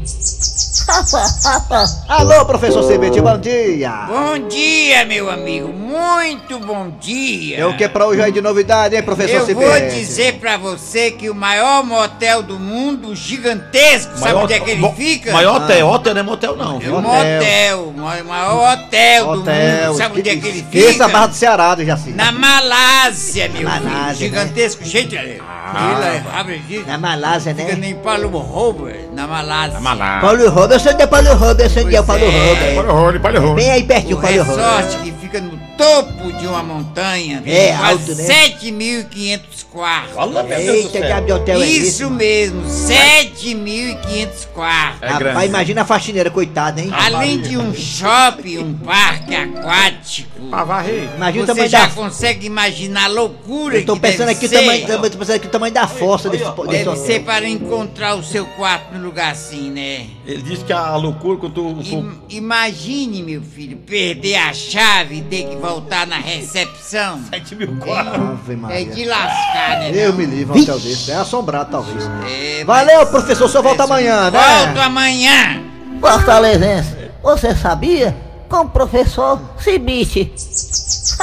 Alô, 2.08 2.46
professor 2.46 2.84
Cibite, 2.84 3.20
bom 3.20 3.36
dia! 3.40 4.06
Bom 4.08 4.48
dia, 4.48 5.06
meu 5.06 5.28
amigo. 5.30 5.70
Muito 5.70 6.60
bom 6.60 6.92
dia. 7.00 7.58
É 7.60 7.66
o 7.66 7.76
que 7.76 7.88
pra 7.90 8.06
hoje 8.06 8.22
aí 8.22 8.32
de 8.32 8.40
novidade, 8.42 8.96
hein, 8.96 9.02
professor 9.02 9.38
Eu 9.38 9.46
Cibite? 9.48 9.66
vou 9.68 9.80
dizer 9.90 10.34
pra 10.40 10.56
você 10.58 11.10
que 11.12 11.30
o 11.32 11.36
maior 11.36 11.84
motel 11.84 12.44
do 12.44 12.60
mundo, 12.60 13.16
gigantesco, 13.16 14.12
sabe 14.14 14.22
Maior- 14.34 14.44
onde 14.44 14.54
é 14.54 14.60
que 14.60 14.70
ele 14.70 14.88
fica? 14.94 15.32
Maior 15.32 15.56
hotel, 15.56 15.88
hotel 15.88 16.14
não 16.14 16.20
é 16.22 16.24
motel 16.24 16.56
não, 16.56 16.80
É 16.82 16.90
um 16.90 17.02
motel, 17.02 17.88
o 17.90 17.94
maior- 17.94 18.24
maior 18.26 18.74
hotel, 18.74 19.26
do 19.32 19.38
mundo. 19.40 19.98
Sabe 19.98 20.20
onde 20.20 20.30
é 20.30 20.36
que 20.36 20.48
ele 20.48 20.60
Esse 20.74 20.88
é 20.90 20.92
fica? 20.94 21.06
a 21.06 21.08
Barra 21.10 21.28
do 21.28 21.36
Ceará, 21.36 21.74
do 21.76 21.84
Jaci. 21.86 22.12
Na 22.12 22.32
Malásia, 22.32 23.50
meu 23.50 23.64
Malásia, 23.64 23.96
filho. 24.16 24.30
Gigantesco. 24.30 24.84
Gente, 24.86 25.18
ah, 25.18 26.24
abre 26.40 26.56
aqui. 26.56 26.84
Na 26.86 26.98
Malásia, 26.98 27.56
Fica 27.56 27.76
nem 27.76 27.96
Paulo 28.12 28.40
Robert, 28.40 29.08
na 29.14 29.26
Malásia. 29.26 29.80
Paulo 30.20 30.50
Robertson 30.50 30.90
é 30.90 31.08
Paulo 31.08 31.34
Robertson, 31.34 31.80
é 31.90 32.02
o 32.02 32.04
Paulo 32.04 32.22
Pois 32.24 32.34
é. 32.36 32.50
Robertson. 32.50 32.76
Paulo 32.84 32.92
Rony, 33.02 33.20
Paulo 33.20 33.40
Rony. 33.40 33.56
Bem 33.56 33.72
aí 33.72 33.84
pertinho, 33.84 34.18
O 34.18 34.22
Paulo 34.22 34.44
resort 34.44 34.98
que 34.98 35.12
fica 35.32 35.40
no 35.40 35.58
topo 35.78 36.34
de 36.34 36.46
uma 36.46 36.62
montanha. 36.62 37.42
É, 37.46 37.74
alto, 37.74 38.14
né? 38.14 38.24
7.500 38.60 39.40
quartos. 39.72 40.14
Fala, 40.16 40.44
meu 40.44 40.58
Deus 40.58 40.94
Eita, 40.94 41.00
que 41.02 41.22
de 41.22 41.32
hotel 41.32 41.62
é 41.62 41.66
Isso 41.66 42.10
mesmo, 42.10 42.62
7.500 42.64 44.48
quartos. 44.54 45.10
Rapaz, 45.10 45.50
imagina 45.50 45.82
a 45.84 45.86
faxineira, 45.86 46.30
coitada, 46.30 46.82
hein? 46.82 46.90
Além 46.94 47.40
de 47.40 47.58
um 47.58 47.74
shopping, 47.74 48.58
um 48.58 48.74
parque 48.74 49.34
aquático. 49.34 50.30
Pra 50.50 50.64
varrer. 50.66 51.08
Imagina 51.16 51.44
o 51.44 51.46
Você 51.48 51.54
tamanho 51.54 51.70
já 51.70 51.86
da- 51.86 51.94
consegue 51.94 52.46
imaginar 52.46 53.06
a 53.06 53.08
loucura 53.08 53.78
Eu 53.78 53.86
tô 53.86 53.94
que 53.94 54.02
pensando 54.02 54.28
deve 54.28 54.32
aqui 54.34 54.46
o 54.48 54.50
ser. 54.50 54.60
tamanho, 54.60 54.88
eu 54.88 55.10
tô 55.12 55.18
pensando 55.18 55.36
aqui 55.36 55.48
o 55.48 55.50
tamanho 55.50 55.74
da 55.74 55.88
fossa 55.88 56.30
desse, 56.30 56.44
desse 56.44 56.56
Deve 56.68 56.90
hotel. 56.90 56.96
ser 57.06 57.20
para 57.24 57.48
encontrar 57.48 58.16
o 58.16 58.24
seu 58.24 58.46
quarto 58.46 58.94
no 58.98 59.06
lugar 59.06 59.32
assim, 59.32 59.70
né? 59.72 60.08
Ele 60.26 60.42
disse 60.42 60.66
que 60.66 60.74
a 60.74 60.96
loucura 60.98 61.38
quando 61.38 61.54
tu... 61.54 61.76
tu- 61.84 61.96
Im- 61.96 62.20
Imagine, 62.30 63.24
meu 63.24 63.42
filho, 63.42 63.78
perder 63.78 64.36
a 64.36 64.54
chave 64.54 65.21
ter 65.22 65.48
que 65.50 65.56
voltar 65.56 66.06
na 66.08 66.18
recepção. 66.18 67.22
7 67.30 67.56
mil 67.56 67.78
Ave 67.94 68.58
É 68.70 68.84
de 68.84 69.06
lascar, 69.06 69.80
né? 69.80 69.92
Eu 69.94 70.10
não? 70.10 70.18
me 70.18 70.26
livro 70.26 70.58
um 70.58 70.62
hotel 70.62 70.80
desse. 70.80 71.12
É 71.12 71.16
assombrado, 71.16 71.72
talvez. 71.72 72.10
É, 72.30 72.64
Valeu, 72.64 73.06
professor. 73.08 73.46
O 73.46 73.50
senhor 73.50 73.64
volta 73.64 73.84
amanhã, 73.84 74.30
né? 74.30 74.40
Volto 74.66 74.80
amanhã. 74.80 75.62
Fortalezense, 76.00 76.96
você 77.22 77.56
sabia? 77.56 78.16
Com 78.50 78.62
o 78.62 78.70
professor 78.70 79.40
Cibite. 79.60 80.34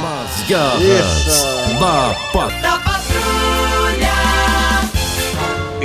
Nas 0.00 0.48
garras 0.48 1.44
da 2.62 2.78
patrulha. 2.78 3.59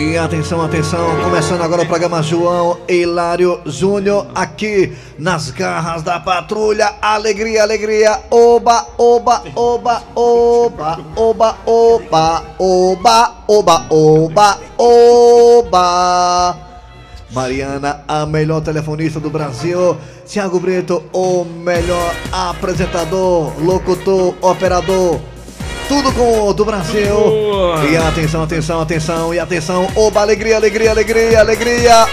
E 0.06 0.20
atenção, 0.20 0.62
atenção, 0.62 1.20
começando 1.24 1.64
agora 1.64 1.82
o 1.82 1.88
programa 1.88 2.22
João 2.22 2.78
Hilário 2.88 3.60
Júnior 3.66 4.28
aqui 4.36 4.96
nas 5.18 5.50
garras 5.50 6.04
da 6.04 6.20
patrulha. 6.20 6.94
Alegria, 7.02 7.64
alegria, 7.64 8.20
oba, 8.30 8.86
oba, 9.00 9.44
oba, 9.56 10.04
oba, 10.14 10.94
oba, 11.16 11.58
oba, 11.66 12.46
oba, 12.56 13.36
oba, 13.50 13.88
oba, 13.90 14.60
oba. 14.78 16.58
Mariana, 17.32 18.04
a 18.08 18.28
melhor 18.28 18.62
telefonista 18.62 19.20
do 19.20 19.32
Brasil. 19.32 19.98
Tiago 20.28 20.60
Brito, 20.60 21.04
o 21.12 21.44
melhor 21.44 22.14
apresentador, 22.32 23.54
locutor, 23.60 24.36
operador. 24.40 25.20
Tudo 25.88 26.12
com 26.14 26.48
o 26.48 26.54
do 26.54 26.66
Brasil. 26.66 27.16
E 27.90 27.96
atenção, 27.96 28.44
atenção, 28.44 28.82
atenção, 28.82 29.34
e 29.34 29.40
atenção. 29.40 29.88
Oba, 29.96 30.22
alegria, 30.22 30.56
alegria, 30.56 30.92
alegria, 30.92 31.40
alegria. 31.40 32.08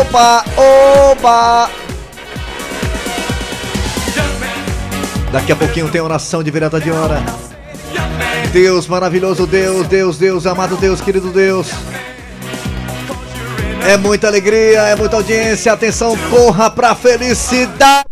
Oba, 0.00 0.44
oba. 0.56 1.70
Daqui 5.30 5.52
a 5.52 5.56
pouquinho 5.56 5.88
tem 5.88 6.00
oração 6.00 6.42
de 6.42 6.50
virada 6.50 6.80
de 6.80 6.90
hora. 6.90 7.22
Deus 8.52 8.86
maravilhoso, 8.86 9.46
Deus, 9.46 9.86
Deus, 9.86 10.18
Deus, 10.18 10.46
amado 10.46 10.76
Deus, 10.76 11.00
querido 11.00 11.30
Deus. 11.30 11.70
É 13.88 13.96
muita 13.96 14.28
alegria, 14.28 14.82
é 14.82 14.94
muita 14.94 15.16
audiência. 15.16 15.72
Atenção, 15.72 16.16
corra 16.30 16.70
pra 16.70 16.94
felicidade. 16.94 18.06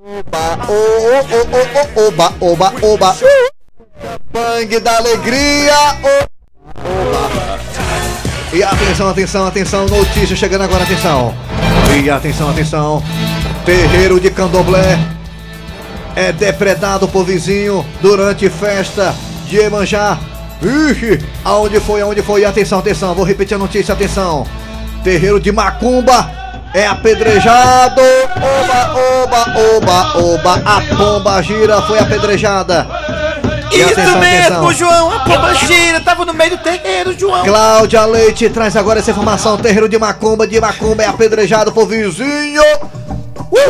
Oba, 0.00 0.66
o, 0.68 0.72
o, 0.72 2.02
o, 2.02 2.04
o, 2.04 2.08
oba, 2.08 2.32
oba, 2.40 2.74
oba. 2.82 3.16
Bang 4.32 4.80
da 4.80 4.96
alegria. 4.96 5.74
Oba. 6.02 7.60
E 8.52 8.62
atenção, 8.62 9.08
atenção, 9.08 9.46
atenção. 9.46 9.86
Notícia 9.86 10.36
chegando 10.36 10.62
agora, 10.62 10.84
atenção. 10.84 11.34
E 12.02 12.08
atenção, 12.08 12.50
atenção. 12.50 13.02
Terreiro 13.64 14.20
de 14.20 14.30
Candomblé 14.30 14.98
é 16.14 16.32
depredado 16.32 17.08
por 17.08 17.24
vizinho 17.24 17.84
durante 18.00 18.48
festa 18.48 19.14
de 19.46 19.56
Emanjá. 19.56 20.18
Ixi, 20.62 21.24
aonde 21.44 21.80
foi, 21.80 22.00
aonde 22.00 22.22
foi? 22.22 22.44
Atenção, 22.44 22.78
atenção, 22.78 23.14
vou 23.14 23.24
repetir 23.24 23.54
a 23.54 23.58
notícia, 23.58 23.92
atenção. 23.92 24.46
Terreiro 25.02 25.40
de 25.40 25.50
Macumba 25.50 26.30
é 26.72 26.86
apedrejado. 26.86 28.00
Oba, 28.36 28.94
oba, 29.22 29.58
oba, 29.58 30.18
oba. 30.18 30.62
A 30.64 30.80
pomba 30.96 31.42
gira 31.42 31.82
foi 31.82 31.98
apedrejada. 31.98 32.86
Isso 33.74 33.92
atenção, 33.92 34.18
mesmo, 34.20 34.68
atenção. 34.68 34.72
João. 34.72 35.12
A 35.12 35.20
pomba 35.20 35.54
gira. 35.54 36.00
Tava 36.00 36.24
no 36.24 36.34
meio 36.34 36.50
do 36.50 36.58
terreiro, 36.58 37.18
João. 37.18 37.44
Cláudia 37.44 38.04
Leite 38.04 38.48
traz 38.48 38.76
agora 38.76 38.98
essa 39.00 39.10
informação. 39.10 39.56
Terreiro 39.56 39.88
de 39.88 39.98
Macumba, 39.98 40.46
de 40.46 40.60
Macumba 40.60 41.02
é 41.02 41.06
apedrejado 41.06 41.72
por 41.72 41.86
vizinho. 41.86 42.62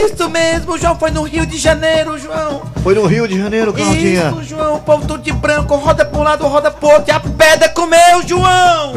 Isso 0.07 0.29
mesmo, 0.31 0.79
João. 0.79 0.99
Foi 0.99 1.11
no 1.11 1.23
Rio 1.23 1.45
de 1.45 1.59
Janeiro, 1.59 2.19
João. 2.19 2.63
Foi 2.83 2.95
no 2.95 3.07
Rio 3.07 3.29
de 3.29 3.39
Janeiro, 3.39 3.73
Claudinha. 3.73 4.31
Isso, 4.31 4.45
João. 4.45 4.77
O 4.77 4.81
povo 4.81 5.07
todo 5.07 5.23
de 5.23 5.33
branco. 5.33 5.75
Roda 5.77 6.05
pra 6.05 6.21
um 6.21 6.23
lado, 6.23 6.47
roda 6.47 6.71
pro 6.71 6.89
outro. 6.89 7.05
E 7.09 7.13
a 7.13 7.21
pedra 7.21 7.69
comeu, 7.69 8.23
João. 8.27 8.95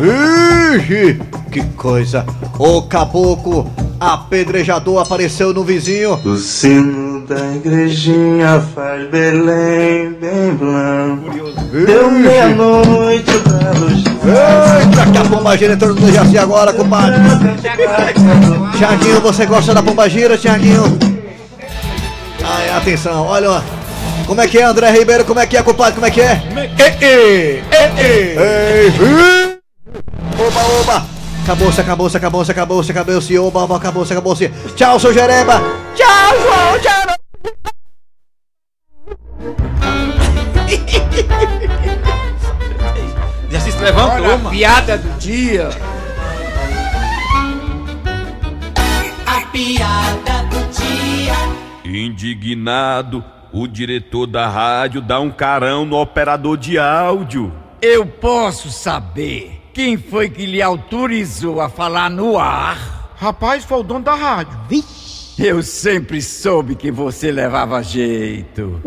Ixi, 0.76 1.20
que 1.48 1.64
coisa. 1.76 2.26
O 2.60 2.82
caboclo 2.84 3.70
apedrejador 4.00 5.02
apareceu 5.02 5.54
no 5.54 5.64
vizinho. 5.64 6.20
O 6.24 6.38
sino 6.38 7.26
da 7.26 7.56
igrejinha 7.56 8.62
faz 8.74 9.10
Belém 9.10 10.12
bem 10.14 10.54
blanco. 10.56 11.32
Deu 11.86 12.12
meia-noite 12.12 13.32
pra 13.40 13.72
luz. 13.72 14.04
Eita, 14.28 15.12
que 15.12 15.18
a 15.18 15.24
pombagira 15.24 15.74
entrou 15.74 15.94
no 15.94 16.12
Jaci 16.12 16.38
agora, 16.38 16.74
compadre. 16.74 17.20
Tiaguinho, 18.78 19.22
você 19.22 19.46
gosta 19.46 19.74
da 19.74 19.82
pombagira, 19.82 20.38
Tiaguinho? 20.38 20.98
Ai, 22.44 22.70
atenção, 22.70 23.26
olha, 23.26 23.52
ó. 23.52 23.62
Como 24.26 24.42
é 24.42 24.48
que 24.48 24.58
é, 24.58 24.64
André 24.64 24.92
Ribeiro? 24.92 25.24
Como 25.26 25.40
é 25.40 25.46
que 25.46 25.56
é, 25.58 25.64
compadre? 25.64 25.94
Como 25.94 26.06
é 26.06 26.12
que 26.12 26.22
é? 26.22 26.42
Ei, 26.78 27.08
ei, 27.08 27.64
ei, 27.72 28.38
ei. 28.38 29.58
Oba, 30.38 30.62
oba. 30.82 31.17
Acabou-se, 31.48 31.80
acabou-se, 31.80 32.18
acabou-se, 32.18 32.52
acabou-se, 32.52 32.92
acabou-se. 32.92 33.40
Oba, 33.40 33.64
oba, 33.64 33.78
acabou-se, 33.78 34.12
acabou-se. 34.12 34.50
Tchau, 34.76 35.00
seu 35.00 35.14
Jereba. 35.14 35.62
Tchau, 35.96 36.36
João, 36.42 36.78
tchau. 36.82 37.08
Já 43.50 43.62
se 43.62 43.72
levantou, 43.80 44.26
Olha 44.26 44.38
mano. 44.38 44.50
piada 44.50 44.98
do 44.98 45.18
dia. 45.18 45.70
A 49.26 49.42
piada 49.50 50.44
do 50.50 50.60
dia. 50.74 51.34
Indignado, 51.86 53.24
o 53.54 53.66
diretor 53.70 54.28
da 54.28 54.50
rádio 54.50 55.02
dá 55.02 55.22
um 55.22 55.32
carão 55.32 55.86
no 55.86 55.96
operador 55.96 56.58
de 56.58 56.78
áudio. 56.78 57.54
Eu 57.82 58.06
posso 58.06 58.70
saber 58.70 59.62
quem 59.78 59.96
foi 59.96 60.28
que 60.28 60.44
lhe 60.44 60.60
autorizou 60.60 61.62
a 61.62 61.70
falar 61.70 62.10
no 62.10 62.40
ar? 62.40 63.12
Rapaz, 63.16 63.64
foi 63.64 63.78
o 63.78 63.84
dono 63.84 64.04
da 64.04 64.16
rádio. 64.16 64.58
Eu 65.38 65.62
sempre 65.62 66.20
soube 66.20 66.74
que 66.74 66.90
você 66.90 67.32
levava 67.32 67.84
jeito. 67.84 68.82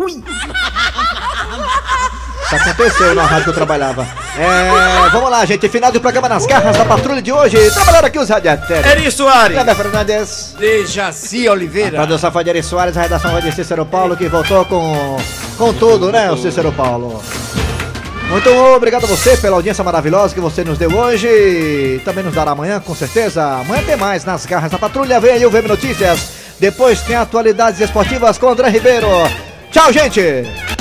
Isso 2.44 2.56
aconteceu 2.56 3.14
na 3.14 3.24
rádio 3.24 3.44
que 3.44 3.50
eu 3.50 3.54
trabalhava. 3.54 4.04
É, 4.36 5.08
vamos 5.10 5.30
lá, 5.30 5.44
gente. 5.46 5.68
Final 5.68 5.92
do 5.92 6.00
programa 6.00 6.28
nas 6.28 6.44
garras 6.44 6.76
da 6.76 6.84
patrulha 6.84 7.22
de 7.22 7.30
hoje. 7.30 7.70
Trabalharam 7.70 8.08
aqui 8.08 8.18
os 8.18 8.28
radiatérios. 8.28 8.86
Eri 8.86 9.12
Soares. 9.12 9.54
Kleber 9.54 9.76
Fernandes. 9.76 10.56
Dejaci 10.58 11.46
A 11.46 11.52
Oliveira. 11.52 11.98
produção 11.98 12.32
foi 12.32 12.42
de 12.42 12.50
Eri 12.50 12.64
Soares, 12.64 12.96
a 12.96 13.02
redação 13.02 13.30
foi 13.30 13.42
de 13.42 13.52
Cícero 13.52 13.86
Paulo, 13.86 14.16
que 14.16 14.28
voltou 14.28 14.64
com, 14.64 15.16
com 15.56 15.72
tudo, 15.72 16.10
né, 16.10 16.32
o 16.32 16.36
Cícero 16.36 16.72
Paulo. 16.72 17.22
Muito 18.30 18.48
obrigado 18.48 19.04
a 19.04 19.08
você 19.08 19.36
pela 19.36 19.56
audiência 19.56 19.82
maravilhosa 19.82 20.32
que 20.32 20.40
você 20.40 20.62
nos 20.62 20.78
deu 20.78 20.96
hoje. 20.96 22.00
Também 22.04 22.22
nos 22.22 22.32
dará 22.32 22.52
amanhã, 22.52 22.78
com 22.78 22.94
certeza. 22.94 23.44
Amanhã 23.44 23.82
tem 23.82 23.96
mais 23.96 24.24
nas 24.24 24.46
garras 24.46 24.70
da 24.70 24.78
patrulha. 24.78 25.18
Vem 25.18 25.32
aí 25.32 25.44
o 25.44 25.50
VM 25.50 25.66
Notícias. 25.66 26.28
Depois 26.60 27.02
tem 27.02 27.16
atualidades 27.16 27.80
esportivas 27.80 28.38
com 28.38 28.48
André 28.48 28.68
Ribeiro. 28.68 29.08
Tchau, 29.72 29.92
gente! 29.92 30.79